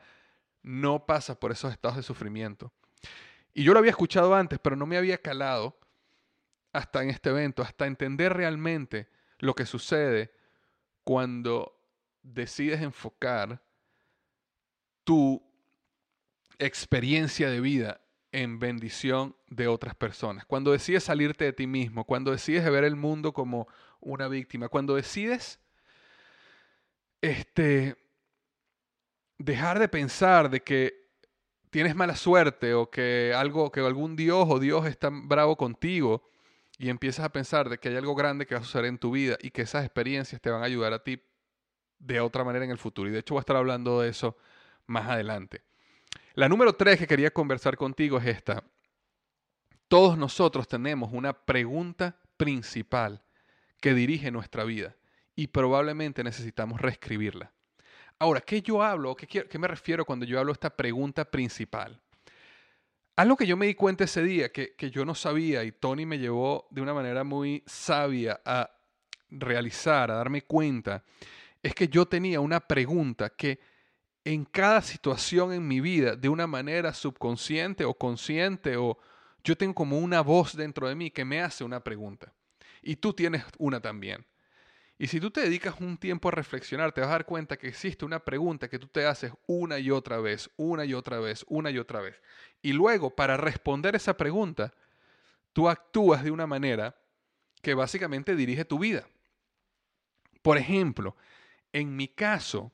[0.63, 2.73] no pasa por esos estados de sufrimiento.
[3.53, 5.77] Y yo lo había escuchado antes, pero no me había calado
[6.73, 10.33] hasta en este evento, hasta entender realmente lo que sucede
[11.03, 11.79] cuando
[12.23, 13.61] decides enfocar
[15.03, 15.41] tu
[16.59, 20.45] experiencia de vida en bendición de otras personas.
[20.45, 23.67] Cuando decides salirte de ti mismo, cuando decides ver el mundo como
[23.99, 25.59] una víctima, cuando decides
[27.21, 27.97] este,
[29.37, 31.09] dejar de pensar de que
[31.69, 36.23] tienes mala suerte o que algo que algún dios o dios está bravo contigo
[36.77, 39.11] y empiezas a pensar de que hay algo grande que va a suceder en tu
[39.11, 41.21] vida y que esas experiencias te van a ayudar a ti
[41.99, 43.09] de otra manera en el futuro.
[43.09, 44.35] Y de hecho voy a estar hablando de eso
[44.91, 45.63] más adelante.
[46.33, 48.63] La número tres que quería conversar contigo es esta.
[49.87, 53.21] Todos nosotros tenemos una pregunta principal
[53.81, 54.95] que dirige nuestra vida
[55.35, 57.51] y probablemente necesitamos reescribirla.
[58.19, 59.15] Ahora, ¿qué yo hablo?
[59.15, 61.99] ¿Qué, qué me refiero cuando yo hablo esta pregunta principal?
[63.15, 66.05] Algo que yo me di cuenta ese día, que, que yo no sabía y Tony
[66.05, 68.69] me llevó de una manera muy sabia a
[69.29, 71.03] realizar, a darme cuenta,
[71.61, 73.59] es que yo tenía una pregunta que
[74.23, 78.97] en cada situación en mi vida, de una manera subconsciente o consciente, o
[79.43, 82.33] yo tengo como una voz dentro de mí que me hace una pregunta.
[82.81, 84.25] Y tú tienes una también.
[84.97, 87.67] Y si tú te dedicas un tiempo a reflexionar, te vas a dar cuenta que
[87.67, 91.43] existe una pregunta que tú te haces una y otra vez, una y otra vez,
[91.47, 92.21] una y otra vez.
[92.61, 94.75] Y luego, para responder esa pregunta,
[95.53, 96.95] tú actúas de una manera
[97.63, 99.07] que básicamente dirige tu vida.
[100.43, 101.15] Por ejemplo,
[101.73, 102.71] en mi caso,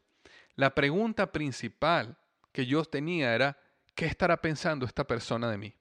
[0.57, 2.17] la pregunta principal
[2.51, 3.57] que yo tenía era,
[3.95, 5.75] ¿qué estará pensando esta persona de mí?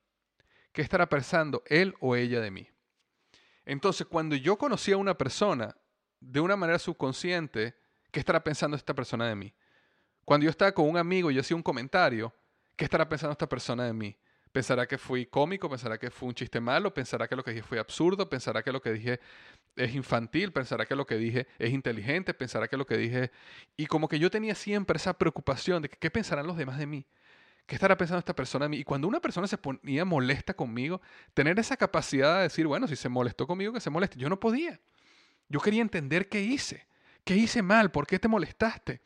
[0.70, 2.68] ¿Qué estará pensando él o ella de mí?
[3.64, 5.74] Entonces, cuando yo conocí a una persona
[6.20, 7.74] de una manera subconsciente,
[8.12, 9.54] ¿qué estará pensando esta persona de mí?
[10.26, 12.34] Cuando yo estaba con un amigo y yo hacía un comentario,
[12.76, 14.18] ¿qué estará pensando esta persona de mí?
[14.56, 17.62] Pensará que fui cómico, pensará que fue un chiste malo, pensará que lo que dije
[17.62, 19.20] fue absurdo, pensará que lo que dije
[19.76, 23.30] es infantil, pensará que lo que dije es inteligente, pensará que lo que dije...
[23.76, 26.86] Y como que yo tenía siempre esa preocupación de que, qué pensarán los demás de
[26.86, 27.04] mí.
[27.66, 28.76] ¿Qué estará pensando esta persona de mí?
[28.78, 31.02] Y cuando una persona se ponía molesta conmigo,
[31.34, 34.18] tener esa capacidad de decir, bueno, si se molestó conmigo, que se moleste.
[34.18, 34.80] Yo no podía.
[35.50, 36.86] Yo quería entender qué hice.
[37.24, 37.90] ¿Qué hice mal?
[37.90, 39.02] ¿Por qué te molestaste?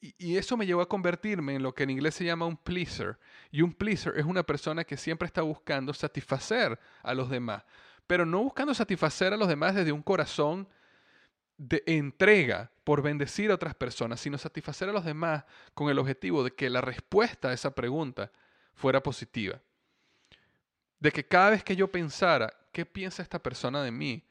[0.00, 3.18] Y eso me llevó a convertirme en lo que en inglés se llama un pleaser.
[3.50, 7.64] Y un pleaser es una persona que siempre está buscando satisfacer a los demás,
[8.06, 10.68] pero no buscando satisfacer a los demás desde un corazón
[11.56, 16.44] de entrega por bendecir a otras personas, sino satisfacer a los demás con el objetivo
[16.44, 18.30] de que la respuesta a esa pregunta
[18.74, 19.60] fuera positiva.
[21.00, 24.24] De que cada vez que yo pensara, ¿qué piensa esta persona de mí?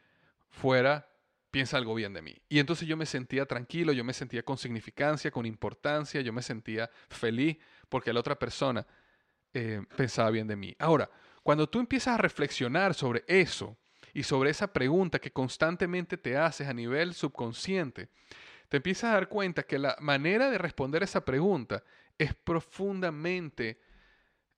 [0.50, 1.08] fuera
[1.52, 2.36] piensa algo bien de mí.
[2.50, 6.42] Y entonces yo me sentía tranquilo, yo me sentía con significancia, con importancia, yo me
[6.42, 7.58] sentía feliz
[7.90, 8.86] porque la otra persona
[9.54, 10.76] eh, pensaba bien de mí.
[10.80, 11.10] Ahora,
[11.44, 13.78] cuando tú empiezas a reflexionar sobre eso
[14.14, 18.10] y sobre esa pregunta que constantemente te haces a nivel subconsciente,
[18.70, 21.84] te empiezas a dar cuenta que la manera de responder esa pregunta
[22.18, 23.80] es profundamente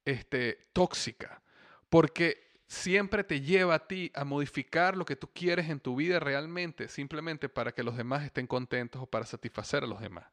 [0.04, 1.41] este, tóxica,
[1.89, 6.19] porque siempre te lleva a ti a modificar lo que tú quieres en tu vida
[6.19, 10.25] realmente, simplemente para que los demás estén contentos o para satisfacer a los demás.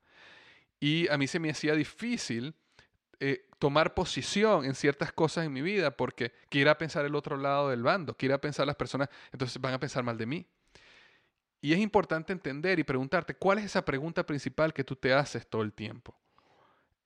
[0.79, 2.55] Y a mí se me hacía difícil
[3.19, 7.71] eh, tomar posición en ciertas cosas en mi vida porque quiera pensar el otro lado
[7.71, 10.47] del bando, quiera pensar las personas, entonces van a pensar mal de mí.
[11.63, 15.47] Y es importante entender y preguntarte cuál es esa pregunta principal que tú te haces
[15.47, 16.15] todo el tiempo.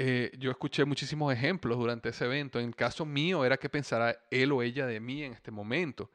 [0.02, 2.58] Eh, yo escuché muchísimos ejemplos durante ese evento.
[2.58, 6.10] En el caso mío era qué pensará él o ella de mí en este momento.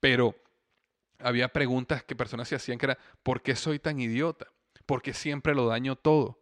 [0.00, 0.34] Pero
[1.18, 4.46] había preguntas que personas se hacían que era, ¿por qué soy tan idiota?
[4.86, 6.40] ¿Por qué siempre lo daño todo?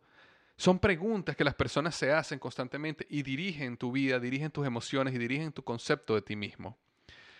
[0.56, 5.12] Son preguntas que las personas se hacen constantemente y dirigen tu vida, dirigen tus emociones
[5.12, 6.78] y dirigen tu concepto de ti mismo.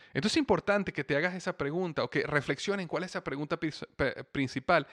[0.09, 3.61] Entonces es importante que te hagas esa pregunta o que reflexiones cuál es esa pregunta
[4.33, 4.89] principal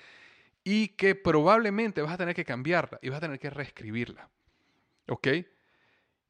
[0.63, 4.29] y que probablemente vas a tener que cambiarla y vas a tener que reescribirla.
[5.07, 5.27] ¿Ok?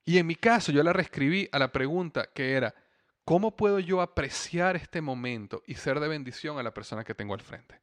[0.06, 2.76] Y en mi caso yo la reescribí a la pregunta que era,
[3.24, 7.34] ¿cómo puedo yo apreciar este momento y ser de bendición a la persona que tengo
[7.34, 7.80] al frente?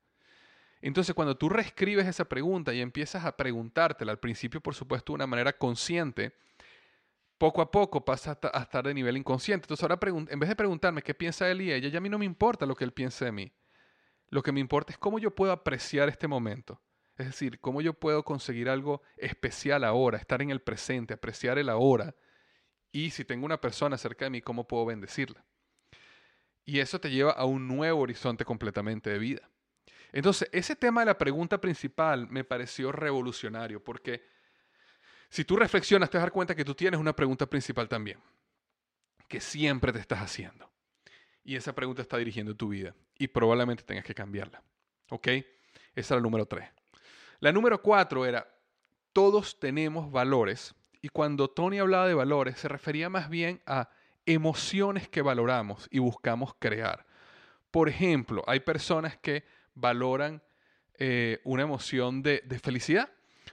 [0.83, 5.17] Entonces cuando tú reescribes esa pregunta y empiezas a preguntártela, al principio por supuesto de
[5.17, 6.35] una manera consciente,
[7.39, 9.65] poco a poco pasa a estar de nivel inconsciente.
[9.65, 12.19] Entonces ahora en vez de preguntarme qué piensa él y ella, ya a mí no
[12.19, 13.53] me importa lo que él piense de mí.
[14.29, 16.81] Lo que me importa es cómo yo puedo apreciar este momento.
[17.21, 21.69] Es decir, cómo yo puedo conseguir algo especial ahora, estar en el presente, apreciar el
[21.69, 22.15] ahora.
[22.93, 25.45] Y si tengo una persona cerca de mí, cómo puedo bendecirla.
[26.65, 29.51] Y eso te lleva a un nuevo horizonte completamente de vida.
[30.13, 34.25] Entonces, ese tema de la pregunta principal me pareció revolucionario porque
[35.29, 38.19] si tú reflexionas te vas dar cuenta que tú tienes una pregunta principal también,
[39.29, 40.71] que siempre te estás haciendo.
[41.45, 44.63] Y esa pregunta está dirigiendo tu vida y probablemente tengas que cambiarla.
[45.11, 45.29] ¿Ok?
[45.95, 46.80] Esa era la número tres.
[47.41, 48.47] La número cuatro era,
[49.13, 50.75] todos tenemos valores.
[51.01, 53.89] Y cuando Tony hablaba de valores, se refería más bien a
[54.27, 57.07] emociones que valoramos y buscamos crear.
[57.71, 60.43] Por ejemplo, hay personas que valoran
[60.99, 63.09] eh, una emoción de, de felicidad,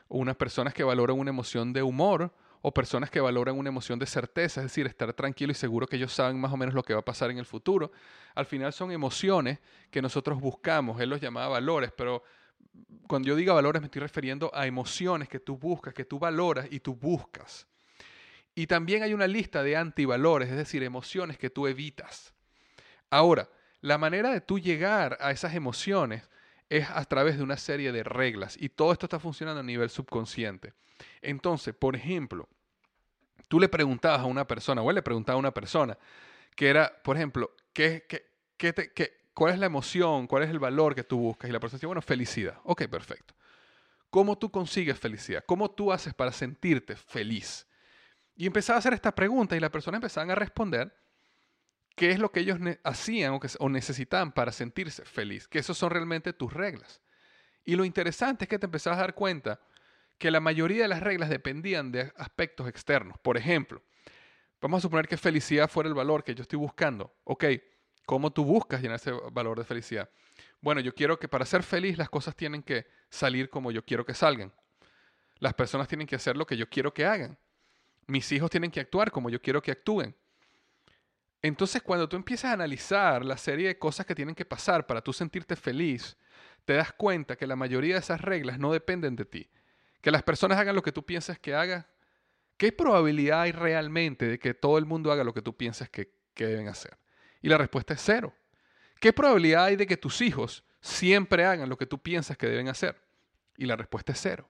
[0.09, 3.99] o unas personas que valoran una emoción de humor, o personas que valoran una emoción
[3.99, 6.83] de certeza, es decir, estar tranquilo y seguro que ellos saben más o menos lo
[6.83, 7.91] que va a pasar en el futuro.
[8.35, 12.23] Al final son emociones que nosotros buscamos, él los llamaba valores, pero
[13.07, 16.67] cuando yo diga valores me estoy refiriendo a emociones que tú buscas, que tú valoras
[16.69, 17.67] y tú buscas.
[18.55, 22.33] Y también hay una lista de antivalores, es decir, emociones que tú evitas.
[23.09, 23.49] Ahora,
[23.81, 26.29] la manera de tú llegar a esas emociones
[26.69, 29.89] es a través de una serie de reglas y todo esto está funcionando a nivel
[29.89, 30.73] subconsciente.
[31.21, 32.49] Entonces, por ejemplo,
[33.47, 35.97] tú le preguntabas a una persona, o él le preguntaba a una persona,
[36.55, 38.05] que era, por ejemplo, ¿qué,
[38.57, 40.25] te, ¿Cuál es la emoción?
[40.25, 41.47] ¿Cuál es el valor que tú buscas?
[41.47, 42.59] Y la persona dice, bueno, felicidad.
[42.63, 43.35] Ok, perfecto.
[44.09, 45.43] ¿Cómo tú consigues felicidad?
[45.45, 47.67] ¿Cómo tú haces para sentirte feliz?
[48.35, 50.91] Y empezaba a hacer esta pregunta y las personas empezaban a responder
[51.95, 55.77] qué es lo que ellos hacían o, que, o necesitaban para sentirse feliz, que esos
[55.77, 56.99] son realmente tus reglas.
[57.63, 59.59] Y lo interesante es que te empezabas a dar cuenta
[60.17, 63.19] que la mayoría de las reglas dependían de aspectos externos.
[63.19, 63.83] Por ejemplo,
[64.59, 67.13] vamos a suponer que felicidad fuera el valor que yo estoy buscando.
[67.23, 67.45] Ok,
[68.07, 70.09] ¿Cómo tú buscas llenar ese valor de felicidad?
[70.61, 74.05] Bueno, yo quiero que para ser feliz las cosas tienen que salir como yo quiero
[74.05, 74.53] que salgan.
[75.39, 77.37] Las personas tienen que hacer lo que yo quiero que hagan.
[78.05, 80.15] Mis hijos tienen que actuar como yo quiero que actúen.
[81.41, 85.01] Entonces, cuando tú empiezas a analizar la serie de cosas que tienen que pasar para
[85.01, 86.15] tú sentirte feliz,
[86.63, 89.49] te das cuenta que la mayoría de esas reglas no dependen de ti.
[89.99, 91.85] Que las personas hagan lo que tú piensas que hagan.
[92.55, 96.09] ¿Qué probabilidad hay realmente de que todo el mundo haga lo que tú piensas que,
[96.33, 96.97] que deben hacer?
[97.47, 98.33] Y la respuesta es cero.
[98.99, 102.67] ¿Qué probabilidad hay de que tus hijos siempre hagan lo que tú piensas que deben
[102.67, 103.01] hacer?
[103.55, 104.49] Y la respuesta es cero.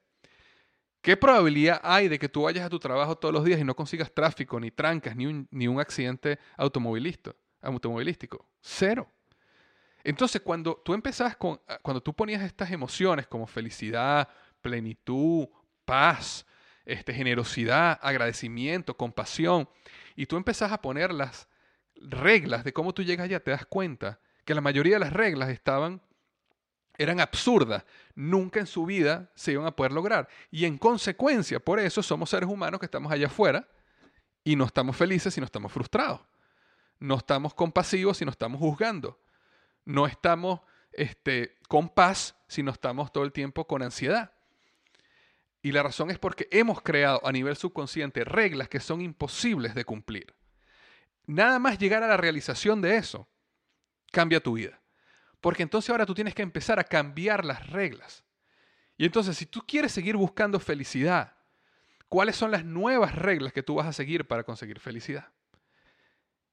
[1.01, 3.75] ¿Qué probabilidad hay de que tú vayas a tu trabajo todos los días y no
[3.75, 8.49] consigas tráfico, ni trancas, ni un, ni un accidente automovilístico?
[8.61, 9.07] Cero.
[10.03, 14.27] Entonces, cuando tú empezás con, cuando tú ponías estas emociones como felicidad,
[14.59, 15.47] plenitud,
[15.85, 16.47] paz,
[16.83, 19.69] este, generosidad, agradecimiento, compasión,
[20.15, 21.47] y tú empezás a ponerlas
[22.01, 25.49] reglas de cómo tú llegas allá, te das cuenta que la mayoría de las reglas
[25.49, 26.01] estaban
[26.97, 30.27] eran absurdas, nunca en su vida se iban a poder lograr.
[30.49, 33.67] Y en consecuencia, por eso somos seres humanos que estamos allá afuera
[34.43, 36.21] y no estamos felices y no estamos frustrados.
[36.99, 39.19] No estamos compasivos si no estamos juzgando.
[39.85, 44.31] No estamos este, con paz si no estamos todo el tiempo con ansiedad.
[45.61, 49.85] Y la razón es porque hemos creado a nivel subconsciente reglas que son imposibles de
[49.85, 50.33] cumplir.
[51.27, 53.27] Nada más llegar a la realización de eso
[54.11, 54.81] cambia tu vida.
[55.41, 58.23] Porque entonces ahora tú tienes que empezar a cambiar las reglas.
[58.97, 61.35] Y entonces si tú quieres seguir buscando felicidad,
[62.07, 65.31] ¿cuáles son las nuevas reglas que tú vas a seguir para conseguir felicidad?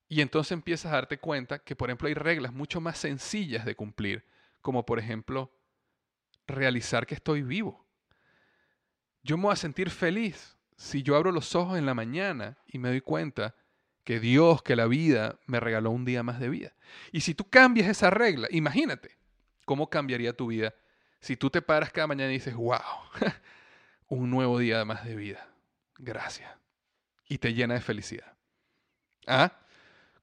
[0.09, 3.75] Y entonces empiezas a darte cuenta que, por ejemplo, hay reglas mucho más sencillas de
[3.75, 4.27] cumplir,
[4.61, 5.51] como por ejemplo,
[6.47, 7.87] realizar que estoy vivo.
[9.22, 12.79] Yo me voy a sentir feliz si yo abro los ojos en la mañana y
[12.79, 13.55] me doy cuenta
[14.05, 16.75] que Dios, que la vida me regaló un día más de vida.
[17.11, 19.17] Y si tú cambias esa regla, imagínate,
[19.65, 20.75] ¿Cómo cambiaría tu vida
[21.21, 22.79] si tú te paras cada mañana y dices, wow,
[24.09, 25.49] un nuevo día más de vida?
[25.99, 26.51] Gracias.
[27.29, 28.37] Y te llena de felicidad.
[29.27, 29.59] ¿Ah?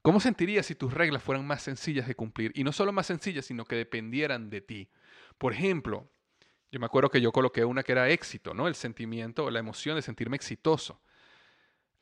[0.04, 2.52] ¿Cómo sentirías si tus reglas fueran más sencillas de cumplir?
[2.56, 4.90] Y no solo más sencillas, sino que dependieran de ti.
[5.38, 6.08] Por ejemplo,
[6.72, 8.68] yo me acuerdo que yo coloqué una que era éxito, ¿no?
[8.68, 11.02] El sentimiento, la emoción de sentirme exitoso.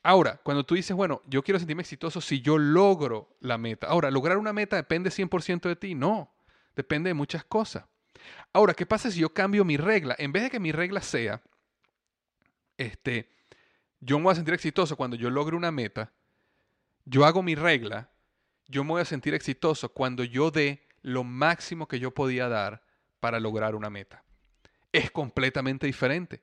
[0.01, 3.87] Ahora, cuando tú dices, bueno, yo quiero sentirme exitoso si yo logro la meta.
[3.87, 5.95] Ahora, lograr una meta depende 100% de ti.
[5.95, 6.31] No,
[6.75, 7.85] depende de muchas cosas.
[8.53, 10.15] Ahora, ¿qué pasa si yo cambio mi regla?
[10.17, 11.41] En vez de que mi regla sea,
[12.77, 13.29] este,
[13.99, 16.11] yo me voy a sentir exitoso cuando yo logre una meta,
[17.05, 18.09] yo hago mi regla,
[18.67, 22.83] yo me voy a sentir exitoso cuando yo dé lo máximo que yo podía dar
[23.19, 24.23] para lograr una meta.
[24.91, 26.41] Es completamente diferente,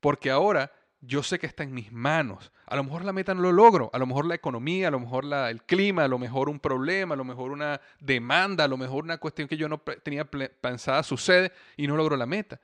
[0.00, 2.52] porque ahora yo sé que está en mis manos.
[2.66, 5.00] A lo mejor la meta no lo logro, a lo mejor la economía, a lo
[5.00, 8.76] mejor el clima, a lo mejor un problema, a lo mejor una demanda, a lo
[8.76, 12.60] mejor una cuestión que yo no tenía pensada sucede y no logro la meta.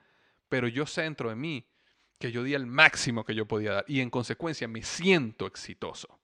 [0.49, 1.65] Pero yo sé dentro de mí
[2.19, 6.19] que yo di el máximo que yo podía dar y en consecuencia me siento exitoso.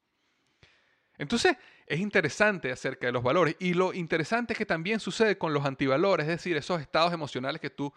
[1.17, 1.55] Entonces,
[1.85, 5.65] es interesante acerca de los valores y lo interesante es que también sucede con los
[5.65, 7.93] antivalores, es decir, esos estados emocionales que tú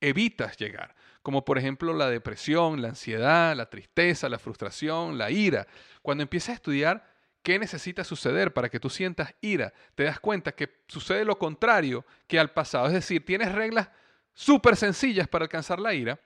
[0.00, 5.66] evitas llegar, como por ejemplo la depresión, la ansiedad, la tristeza, la frustración, la ira.
[6.02, 7.10] Cuando empiezas a estudiar
[7.42, 12.04] qué necesita suceder para que tú sientas ira, te das cuenta que sucede lo contrario
[12.26, 13.88] que al pasado, es decir, tienes reglas
[14.34, 16.20] súper sencillas para alcanzar la ira.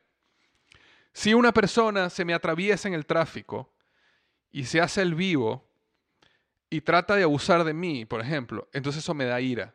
[1.13, 3.73] Si una persona se me atraviesa en el tráfico
[4.51, 5.67] y se hace el vivo,
[6.73, 9.75] y trata de abusar de mí, por ejemplo, entonces eso me da ira.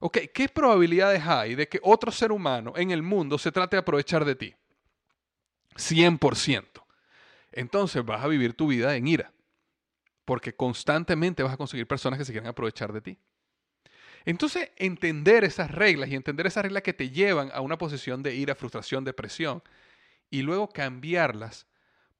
[0.00, 3.80] Ok, ¿qué probabilidades hay de que otro ser humano en el mundo se trate de
[3.80, 4.54] aprovechar de ti?
[5.74, 6.84] 100%.
[7.52, 9.32] Entonces vas a vivir tu vida en ira,
[10.24, 13.18] porque constantemente vas a conseguir personas que se quieren aprovechar de ti.
[14.24, 18.34] Entonces, entender esas reglas y entender esas reglas que te llevan a una posición de
[18.34, 19.62] ira, frustración, depresión,
[20.30, 21.66] y luego cambiarlas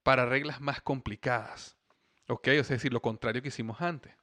[0.01, 1.77] para reglas más complicadas
[2.29, 2.47] ¿Ok?
[2.49, 4.13] es decir, lo contrario que hicimos antes.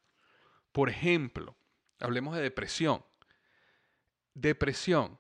[0.71, 1.57] Por ejemplo,
[1.99, 3.05] hablemos de depresión.
[4.37, 5.19] Depresión.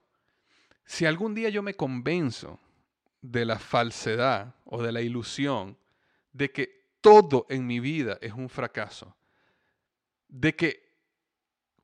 [0.85, 2.61] Si algún día yo me convenzo
[3.21, 5.77] de la falsedad o de la ilusión
[6.33, 9.17] de que todo en mi vida es un fracaso,
[10.29, 10.97] de que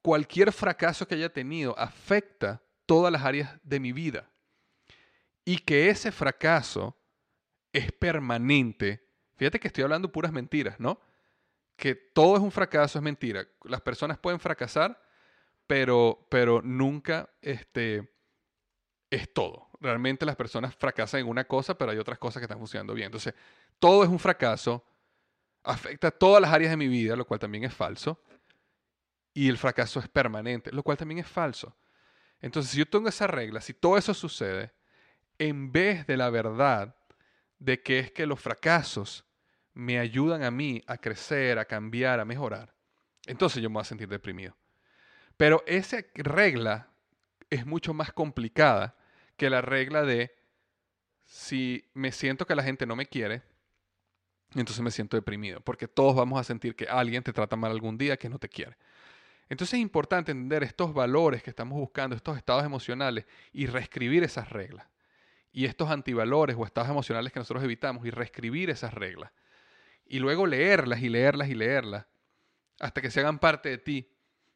[0.03, 4.31] cualquier fracaso que haya tenido afecta todas las áreas de mi vida
[5.45, 6.97] y que ese fracaso
[7.73, 9.13] es permanente
[9.43, 11.01] Fíjate que estoy hablando puras mentiras, ¿no?
[11.77, 13.45] Que todo es un fracaso, es mentira.
[13.65, 15.02] Las personas pueden fracasar,
[15.73, 18.13] pero, pero nunca este,
[19.09, 19.71] es todo.
[19.81, 23.07] Realmente las personas fracasan en una cosa, pero hay otras cosas que están funcionando bien.
[23.07, 23.33] Entonces,
[23.79, 24.85] todo es un fracaso,
[25.63, 28.23] afecta todas las áreas de mi vida, lo cual también es falso.
[29.33, 31.75] Y el fracaso es permanente, lo cual también es falso.
[32.43, 34.75] Entonces, si yo tengo esa regla, si todo eso sucede,
[35.39, 36.95] en vez de la verdad
[37.59, 39.25] de que es que los fracasos
[39.73, 42.75] me ayudan a mí a crecer, a cambiar, a mejorar,
[43.25, 44.55] entonces yo me voy a sentir deprimido.
[45.43, 46.87] Pero esa regla
[47.51, 48.95] es mucho más complicada
[49.37, 50.33] que la regla de
[51.25, 53.43] si me siento que la gente no me quiere,
[54.55, 57.99] entonces me siento deprimido, porque todos vamos a sentir que alguien te trata mal algún
[57.99, 58.77] día que no te quiere.
[59.49, 64.49] Entonces es importante entender estos valores que estamos buscando, estos estados emocionales y reescribir esas
[64.49, 64.87] reglas.
[65.51, 69.33] Y estos antivalores o estados emocionales que nosotros evitamos y reescribir esas reglas
[70.07, 72.07] y luego leerlas y leerlas y leerlas
[72.79, 74.12] hasta que se hagan parte de ti,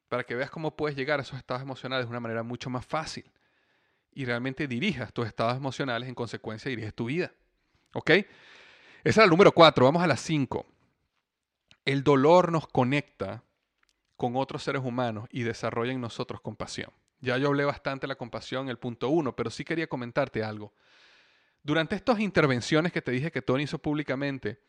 [0.08, 2.86] para que veas cómo puedes llegar a esos estados emocionales de una manera mucho más
[2.86, 3.30] fácil
[4.12, 7.32] y realmente dirijas tus estados emocionales, en consecuencia diriges tu vida.
[7.92, 8.10] ¿Ok?
[8.10, 8.26] Esa
[9.04, 9.84] es la número cuatro.
[9.84, 10.66] Vamos a la cinco.
[11.84, 13.44] El dolor nos conecta
[14.16, 16.90] con otros seres humanos y desarrolla en nosotros compasión.
[17.20, 20.42] Ya yo hablé bastante de la compasión en el punto uno, pero sí quería comentarte
[20.42, 20.74] algo.
[21.62, 24.60] Durante estas intervenciones que te dije que Tony hizo públicamente,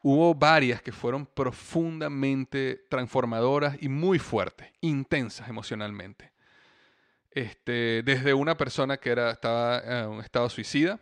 [0.00, 6.32] Hubo varias que fueron profundamente transformadoras y muy fuertes, intensas emocionalmente.
[7.30, 11.00] Este, desde una persona que era, estaba en un estado suicida,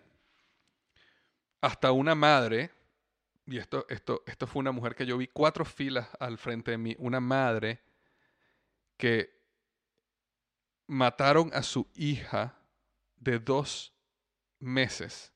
[1.61, 2.71] hasta una madre,
[3.47, 6.79] y esto, esto, esto fue una mujer que yo vi cuatro filas al frente de
[6.79, 7.83] mí, una madre
[8.97, 9.31] que
[10.87, 12.59] mataron a su hija
[13.17, 13.93] de dos
[14.59, 15.33] meses,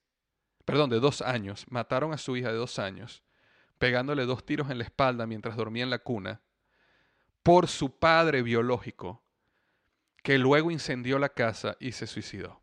[0.65, 3.23] perdón, de dos años, mataron a su hija de dos años
[3.81, 6.43] pegándole dos tiros en la espalda mientras dormía en la cuna,
[7.43, 9.23] por su padre biológico,
[10.23, 12.61] que luego incendió la casa y se suicidó.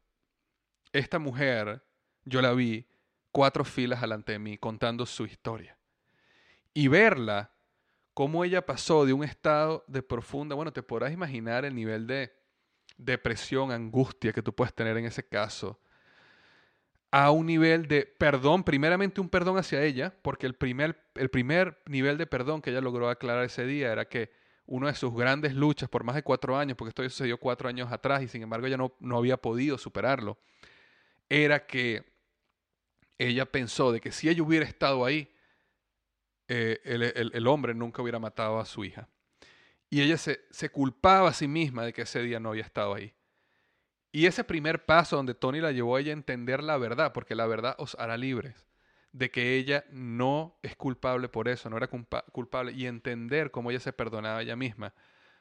[0.94, 1.84] Esta mujer,
[2.24, 2.88] yo la vi
[3.32, 5.76] cuatro filas delante de mí contando su historia.
[6.76, 7.52] Y verla,
[8.14, 12.32] cómo ella pasó de un estado de profunda, bueno, te podrás imaginar el nivel de
[12.96, 15.80] depresión, angustia que tú puedes tener en ese caso,
[17.12, 21.82] a un nivel de perdón, primeramente un perdón hacia ella, porque el primer, el primer
[21.86, 24.32] nivel de perdón que ella logró aclarar ese día era que
[24.66, 27.92] una de sus grandes luchas por más de cuatro años, porque esto sucedió cuatro años
[27.92, 30.38] atrás y sin embargo ella no, no había podido superarlo,
[31.30, 32.04] era que
[33.18, 35.34] ella pensó de que si ella hubiera estado ahí,
[36.50, 36.80] eh,
[37.34, 39.10] el, hombre nunca hubiera matado a su hija.
[39.90, 42.94] Y ella se, se culpaba a sí misma de que ese día no había estado
[42.94, 43.14] ahí.
[44.12, 47.36] Y ese primer paso donde Tony la llevó a ella a entender la verdad, porque
[47.36, 48.68] la verdad os hará libres,
[49.12, 53.80] de que ella no es culpable por eso, no era culpable, y entender cómo ella
[53.80, 54.94] se perdonaba a ella misma,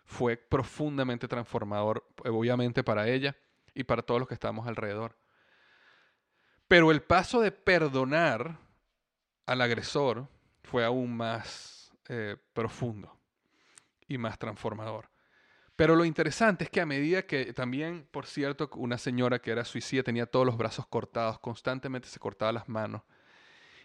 [0.04, 3.36] fue profundamente transformador, obviamente para ella
[3.74, 5.16] y para todos los que estamos alrededor.
[6.68, 8.58] Pero el paso de perdonar
[9.46, 10.28] al agresor
[10.62, 13.16] fue aún más eh, profundo
[14.08, 15.08] y más transformador.
[15.76, 19.64] Pero lo interesante es que a medida que también, por cierto, una señora que era
[19.64, 23.02] suicida tenía todos los brazos cortados, constantemente se cortaba las manos.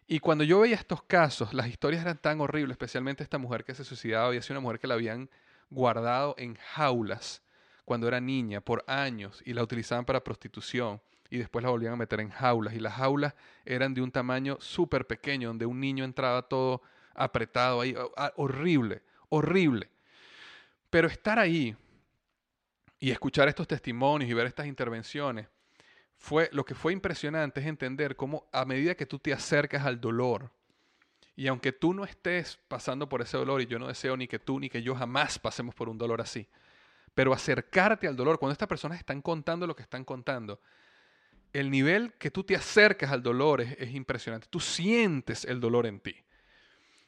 [0.07, 3.75] Y cuando yo veía estos casos, las historias eran tan horribles, especialmente esta mujer que
[3.75, 5.29] se suicidaba, había sido una mujer que la habían
[5.69, 7.41] guardado en jaulas
[7.85, 11.97] cuando era niña por años y la utilizaban para prostitución y después la volvían a
[11.97, 12.73] meter en jaulas.
[12.73, 13.35] Y las jaulas
[13.65, 16.81] eran de un tamaño súper pequeño, donde un niño entraba todo
[17.15, 17.95] apretado ahí.
[18.35, 19.89] Horrible, horrible.
[20.91, 21.75] Pero estar ahí
[22.99, 25.47] y escuchar estos testimonios y ver estas intervenciones,
[26.19, 29.99] fue, lo que fue impresionante es entender cómo a medida que tú te acercas al
[29.99, 30.51] dolor,
[31.35, 34.37] y aunque tú no estés pasando por ese dolor, y yo no deseo ni que
[34.37, 36.47] tú ni que yo jamás pasemos por un dolor así,
[37.15, 40.61] pero acercarte al dolor, cuando estas personas están contando lo que están contando,
[41.53, 44.47] el nivel que tú te acercas al dolor es, impresionante.
[44.49, 46.15] Tú sientes el dolor en ti.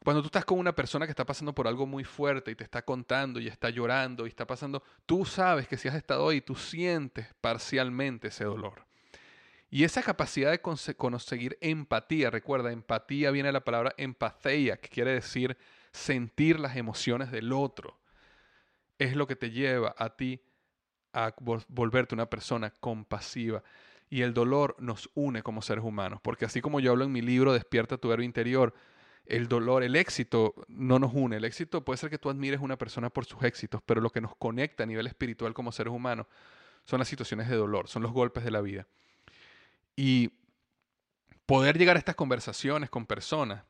[0.03, 2.65] Cuando tú estás con una persona que está pasando por algo muy fuerte y te
[2.65, 6.41] está contando y está llorando y está pasando, tú sabes que si has estado ahí,
[6.41, 8.85] tú sientes parcialmente ese dolor.
[9.69, 15.11] Y esa capacidad de conseguir empatía, recuerda, empatía viene de la palabra empatheia, que quiere
[15.11, 15.57] decir
[15.93, 17.97] sentir las emociones del otro,
[18.99, 20.41] es lo que te lleva a ti
[21.13, 21.33] a
[21.69, 23.63] volverte una persona compasiva
[24.09, 27.21] y el dolor nos une como seres humanos, porque así como yo hablo en mi
[27.21, 28.73] libro Despierta tu héroe interior,
[29.26, 31.38] el dolor, el éxito no nos une.
[31.38, 34.09] El éxito puede ser que tú admires a una persona por sus éxitos, pero lo
[34.09, 36.28] que nos conecta a nivel espiritual como seres humanos
[36.86, 38.88] son las situaciones de dolor, son los golpes de la vida.
[39.95, 40.32] Y
[41.45, 43.63] poder llegar a estas conversaciones con personas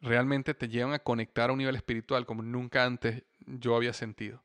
[0.00, 4.42] realmente te llevan a conectar a un nivel espiritual como nunca antes yo había sentido.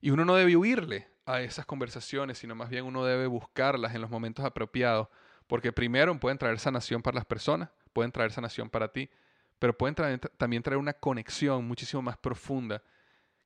[0.00, 4.00] Y uno no debe huirle a esas conversaciones, sino más bien uno debe buscarlas en
[4.00, 5.08] los momentos apropiados,
[5.46, 9.10] porque primero pueden traer sanación para las personas, pueden traer sanación para ti,
[9.58, 12.80] pero pueden también traer una conexión muchísimo más profunda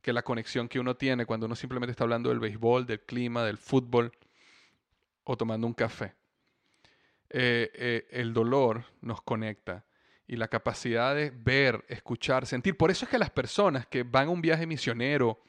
[0.03, 3.45] que la conexión que uno tiene cuando uno simplemente está hablando del béisbol, del clima,
[3.45, 4.13] del fútbol
[5.25, 6.13] o tomando un café.
[7.31, 9.87] Eh, eh, el dolor nos conecta
[10.29, 12.77] y la capacidad de ver, escuchar, sentir.
[12.77, 15.41] Por eso es que las personas que van a un viaje misionero,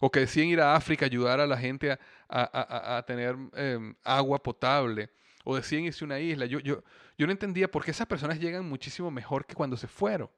[0.00, 1.96] o que deciden ir a África a ayudar a la gente
[2.28, 5.08] a, tener em, agua potable,
[5.44, 6.46] o deciden irse a una isla.
[6.46, 6.82] Yo, yo,
[7.16, 10.30] yo no entendía por qué esas personas llegan muchísimo mejor que cuando se fueron.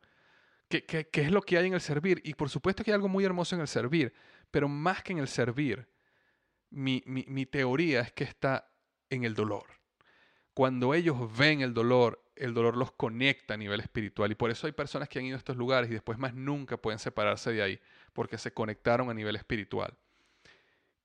[0.69, 2.21] ¿Qué, qué, qué es lo que hay en el servir?
[2.25, 4.13] Y por supuesto que hay algo muy hermoso en el servir,
[4.51, 5.87] pero más que en el servir,
[6.71, 8.71] mi, mi, mi teoría es que está
[9.11, 9.67] en el dolor.
[10.55, 14.31] Cuando ellos ven el dolor, el dolor los conecta a nivel espiritual.
[14.33, 16.77] Y por eso hay personas que han ido a estos lugares y después más nunca
[16.77, 17.81] pueden separarse de ahí
[18.13, 19.95] porque se conectaron a nivel espiritual.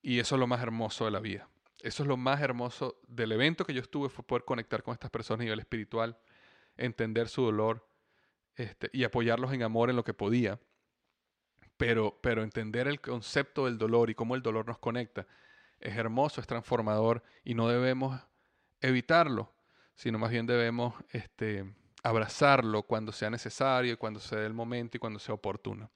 [0.01, 1.49] Y eso es lo más hermoso de la vida.
[1.81, 5.11] Eso es lo más hermoso del evento que yo estuve, fue poder conectar con estas
[5.11, 6.17] personas a nivel espiritual,
[6.75, 7.87] entender su dolor
[8.55, 10.59] este, y apoyarlos en amor en lo que podía.
[11.77, 15.27] Pero, pero entender el concepto del dolor y cómo el dolor nos conecta
[15.79, 18.19] es hermoso, es transformador y no debemos
[18.81, 19.53] evitarlo,
[19.95, 21.71] sino más bien debemos este,
[22.03, 25.91] abrazarlo cuando sea necesario, cuando sea el momento y cuando sea oportuno.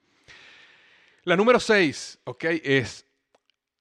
[1.24, 2.46] La número 6, ¿ok?
[2.64, 3.06] Es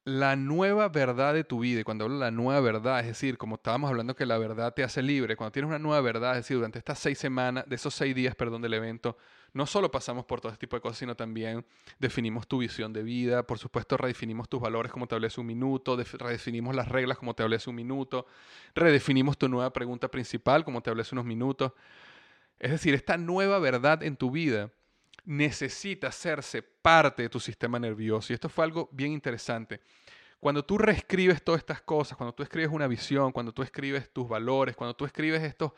[0.04, 1.80] la nueva verdad de tu vida.
[1.80, 4.72] Y cuando hablo de la nueva verdad, es decir, como estábamos hablando que la verdad
[4.74, 7.76] te hace libre, cuando tienes una nueva verdad, es decir, durante estas seis semanas, de
[7.76, 9.16] esos seis días, perdón, del evento,
[9.52, 11.66] no solo pasamos por todo este tipo de cosas, sino también
[11.98, 15.46] definimos tu visión de vida, por supuesto redefinimos tus valores como te hablé hace un
[15.46, 18.26] minuto, redefinimos las reglas como te hablé hace un minuto,
[18.74, 21.72] redefinimos tu nueva pregunta principal como te hablé hace unos minutos.
[22.60, 24.70] Es decir, esta nueva verdad en tu vida
[25.30, 28.32] necesita hacerse parte de tu sistema nervioso.
[28.32, 29.80] Y esto fue algo bien interesante.
[30.40, 34.28] Cuando tú reescribes todas estas cosas, cuando tú escribes una visión, cuando tú escribes tus
[34.28, 35.70] valores, cuando tú escribes estos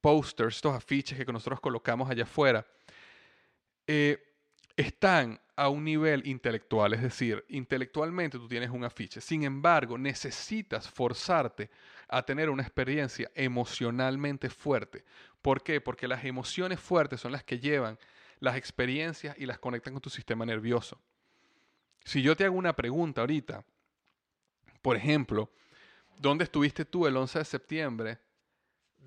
[0.00, 2.66] posters, estos afiches que nosotros colocamos allá afuera,
[3.86, 4.18] eh,
[4.74, 9.20] están a un nivel intelectual, es decir, intelectualmente tú tienes un afiche.
[9.20, 11.68] Sin embargo, necesitas forzarte
[12.08, 15.04] a tener una experiencia emocionalmente fuerte.
[15.42, 15.82] ¿Por qué?
[15.82, 17.98] Porque las emociones fuertes son las que llevan
[18.40, 21.00] las experiencias y las conectan con tu sistema nervioso.
[22.04, 23.64] Si yo te hago una pregunta ahorita,
[24.82, 25.50] por ejemplo,
[26.18, 28.18] ¿dónde estuviste tú el 11 de septiembre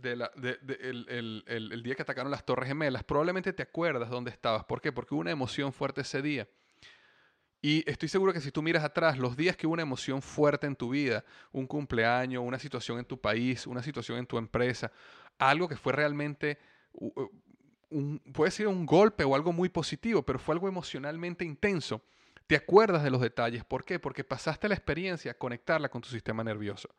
[0.04, 4.64] el, día que atacaron las Torres Gemelas, probablemente te acuerdas dónde estabas.
[4.66, 4.92] ¿Por qué?
[4.92, 6.48] Porque hubo una emoción fuerte ese día.
[7.62, 10.66] Y estoy seguro que si tú miras atrás, los días que hubo una emoción fuerte
[10.66, 14.92] en tu vida, un cumpleaños, una situación en tu país, una situación en tu empresa,
[15.38, 16.58] algo que fue realmente,
[17.90, 22.02] un, puede ser un golpe o algo muy positivo, pero fue algo emocionalmente intenso,
[22.48, 23.64] te acuerdas de los detalles.
[23.64, 24.00] ¿Por qué?
[24.00, 26.90] Porque pasaste la experiencia conectarla con tu sistema nervioso.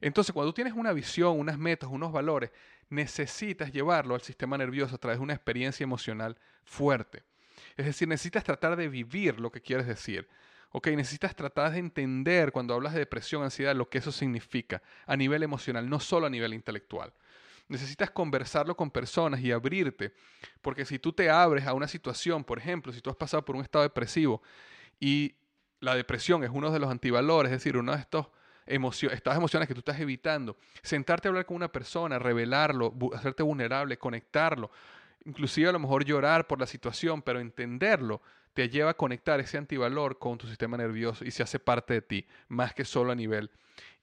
[0.00, 2.50] Entonces, cuando tú tienes una visión, unas metas, unos valores,
[2.88, 7.22] necesitas llevarlo al sistema nervioso a través de una experiencia emocional fuerte.
[7.76, 10.26] Es decir, necesitas tratar de vivir lo que quieres decir.
[10.72, 10.88] ¿ok?
[10.88, 15.42] Necesitas tratar de entender cuando hablas de depresión, ansiedad, lo que eso significa a nivel
[15.42, 17.12] emocional, no solo a nivel intelectual.
[17.70, 20.12] Necesitas conversarlo con personas y abrirte,
[20.60, 23.54] porque si tú te abres a una situación, por ejemplo, si tú has pasado por
[23.54, 24.42] un estado depresivo
[24.98, 25.36] y
[25.78, 28.26] la depresión es uno de los antivalores, es decir, uno de estos
[28.66, 33.98] estas emociones que tú estás evitando, sentarte a hablar con una persona, revelarlo, hacerte vulnerable,
[33.98, 34.72] conectarlo,
[35.24, 38.20] inclusive a lo mejor llorar por la situación, pero entenderlo
[38.52, 42.02] te lleva a conectar ese antivalor con tu sistema nervioso y se hace parte de
[42.02, 43.50] ti, más que solo a nivel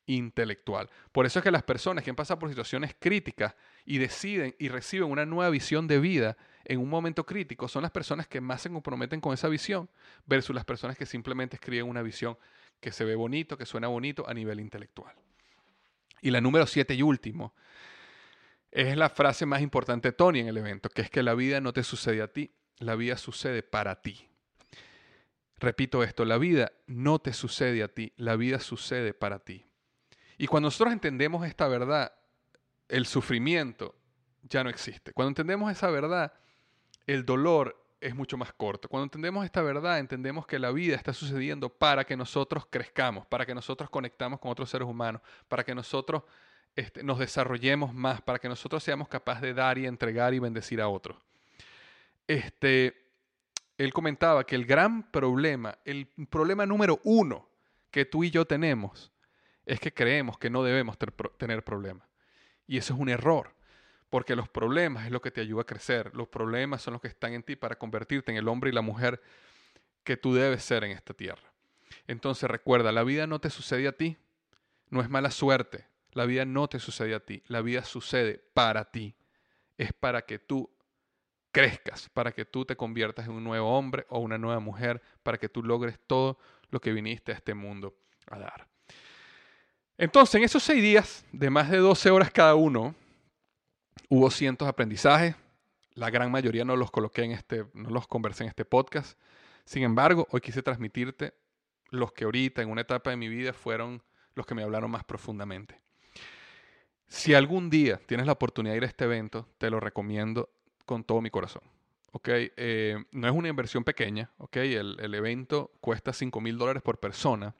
[0.08, 0.90] intelectual.
[1.12, 3.56] Por eso es que las personas que han pasado por situaciones críticas
[3.86, 7.92] y deciden y reciben una nueva visión de vida en un momento crítico son las
[7.92, 9.90] personas que más se comprometen con esa visión
[10.26, 12.38] versus las personas que simplemente escriben una visión
[12.80, 15.14] que se ve bonito, que suena bonito a nivel intelectual.
[16.22, 17.54] Y la número siete y último
[18.72, 21.62] es la frase más importante de Tony en el evento, que es que la vida
[21.62, 24.28] no te sucede a ti, la vida sucede para ti.
[25.60, 29.67] Repito esto, la vida no te sucede a ti, la vida sucede para ti.
[30.38, 32.14] Y cuando nosotros entendemos esta verdad,
[32.88, 33.96] el sufrimiento
[34.44, 35.14] ya no existe.
[35.14, 36.34] Cuando entendemos esa verdad,
[37.06, 38.88] el dolor es mucho más corto.
[38.88, 43.46] Cuando entendemos esta verdad, entendemos que la vida está sucediendo para que nosotros crezcamos, para
[43.46, 46.24] que nosotros conectamos con otros seres humanos, para que nosotros
[46.76, 50.80] este, nos desarrollemos más, para que nosotros seamos capaces de dar y entregar y bendecir
[50.80, 51.18] a otros.
[52.28, 52.96] Este,
[53.78, 57.48] él comentaba que el gran problema, el problema número uno
[57.90, 59.12] que tú y yo tenemos,
[59.68, 60.98] es que creemos que no debemos
[61.38, 62.08] tener problemas.
[62.66, 63.54] Y eso es un error.
[64.10, 66.16] Porque los problemas es lo que te ayuda a crecer.
[66.16, 68.82] Los problemas son los que están en ti para convertirte en el hombre y la
[68.82, 69.22] mujer
[70.06, 71.52] que tú debes ser en esta tierra.
[72.08, 74.18] Entonces recuerda, la vida no te sucede a ti.
[74.90, 75.86] No es mala suerte.
[76.14, 77.44] La vida no te sucede a ti.
[77.48, 79.16] La vida sucede para ti.
[79.78, 80.72] Es para que tú
[81.52, 85.38] crezcas, para que tú te conviertas en un nuevo hombre o una nueva mujer, para
[85.38, 86.40] que tú logres todo
[86.70, 87.98] lo que viniste a este mundo
[88.28, 88.77] a dar.
[89.98, 92.96] Entonces, en esos seis días de más de 12 horas cada uno,
[94.10, 95.36] Hubo cientos de aprendizajes,
[95.94, 99.20] la gran mayoría no los coloqué en este, no los conversé en este podcast.
[99.66, 101.34] Sin embargo, hoy quise transmitirte
[101.90, 104.02] los que ahorita en una etapa de mi vida fueron
[104.34, 105.82] los que me hablaron más profundamente.
[107.08, 110.50] Si algún día tienes la oportunidad de ir a este evento, te lo recomiendo
[110.86, 111.64] con todo mi corazón.
[112.24, 117.54] Eh, no es una inversión pequeña, el, el evento cuesta 5 mil dólares por persona.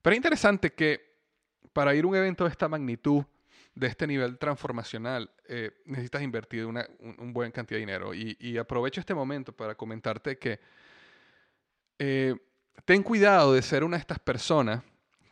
[0.00, 1.15] Pero es interesante que
[1.72, 3.24] para ir a un evento de esta magnitud,
[3.74, 8.14] de este nivel transformacional, eh, necesitas invertir una un, buen cantidad de dinero.
[8.14, 10.58] Y, aprovecho este momento para comentarte que
[11.98, 12.34] eh,
[12.84, 14.82] ten cuidado de ser una de estas personas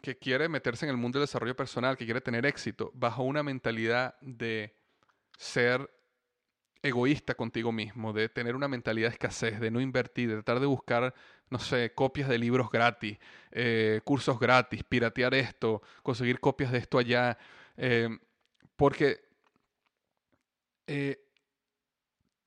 [0.03, 3.43] que quiere meterse en el mundo del desarrollo personal, que quiere tener éxito, bajo una
[3.43, 4.77] mentalidad de
[5.39, 5.91] ser
[6.85, 10.67] egoísta contigo mismo, de tener una mentalidad de escasez, de no invertir, de tratar de
[10.67, 11.15] buscar,
[11.51, 13.19] no sé, copias de libros gratis,
[13.51, 17.37] eh, cursos gratis, piratear esto, conseguir copias de esto allá.
[18.77, 19.25] Porque
[20.87, 21.19] eh,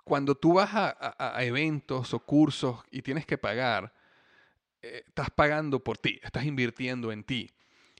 [0.03, 3.93] cuando tú vas a, eventos o cursos y tienes que pagar,
[4.81, 7.51] eh, estás pagando por ti, estás invirtiendo en ti.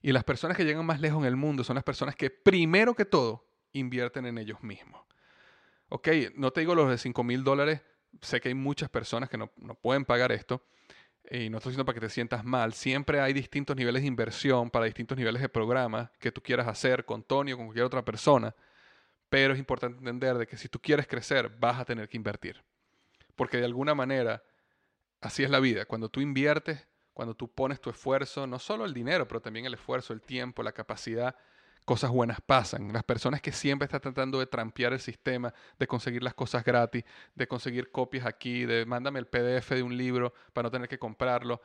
[0.01, 2.93] Y las personas que llegan más lejos en el mundo son las personas que primero
[2.93, 5.06] que todo invierten en ellos mismos.
[5.89, 7.81] Ok, no te digo los de 5 mil dólares,
[8.21, 10.65] sé que hay muchas personas que no, no pueden pagar esto,
[11.29, 14.69] y no estoy diciendo para que te sientas mal, siempre hay distintos niveles de inversión
[14.69, 18.03] para distintos niveles de programa que tú quieras hacer con Tony o con cualquier otra
[18.03, 18.55] persona,
[19.29, 22.63] pero es importante entender de que si tú quieres crecer vas a tener que invertir.
[23.35, 24.43] Porque de alguna manera,
[25.19, 28.93] así es la vida, cuando tú inviertes, cuando tú pones tu esfuerzo, no solo el
[28.93, 31.35] dinero, pero también el esfuerzo, el tiempo, la capacidad,
[31.87, 32.91] cosas buenas pasan.
[32.91, 37.05] Las personas que siempre están tratando de trampear el sistema, de conseguir las cosas gratis,
[37.33, 40.99] de conseguir copias aquí, de mándame el PDF de un libro para no tener que
[40.99, 41.61] comprarlo.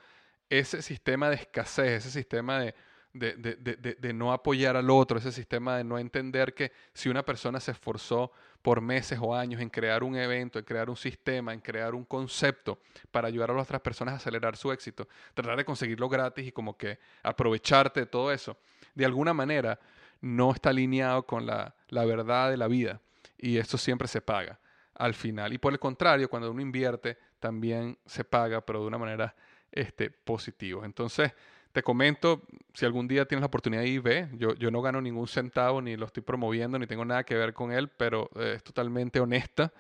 [0.48, 2.72] Ese sistema de escasez, ese sistema de,
[3.12, 7.24] de, de, de, no apoyar al otro, ese sistema de no entender que si una
[7.24, 8.30] persona se esforzó
[8.62, 12.04] por meses o años en crear un evento, en crear un sistema, en crear un
[12.04, 12.78] concepto
[13.10, 16.52] para ayudar a las otras personas a acelerar su éxito, tratar de conseguirlo gratis y
[16.52, 18.56] como que aprovecharte de todo eso,
[18.94, 19.80] de alguna manera
[20.22, 23.02] no está alineado con la, verdad de la vida
[23.36, 24.58] y eso siempre se paga
[24.94, 25.52] al final.
[25.52, 29.34] Y por el contrario, cuando uno invierte, también se paga, pero de una manera
[29.70, 30.86] este, positiva.
[30.86, 31.32] Entonces,
[31.72, 32.42] te comento,
[32.72, 35.96] si algún día tienes la oportunidad y ve, yo, yo no gano ningún centavo, ni
[35.96, 39.72] lo estoy promoviendo, ni tengo nada que ver con él, pero eh, es totalmente honesta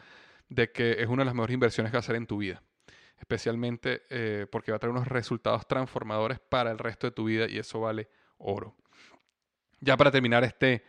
[0.48, 2.62] de que es una de las mejores inversiones que vas a hacer en tu vida.
[3.18, 7.46] Especialmente eh, porque va a traer unos resultados transformadores para el resto de tu vida
[7.48, 8.74] y eso vale oro.
[9.84, 10.84] Ya para terminar este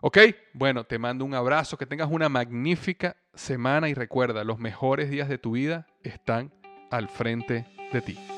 [0.00, 0.18] ¿Ok?
[0.52, 5.28] Bueno, te mando un abrazo, que tengas una magnífica semana y recuerda, los mejores días
[5.28, 6.52] de tu vida están
[6.90, 8.37] al frente de ti.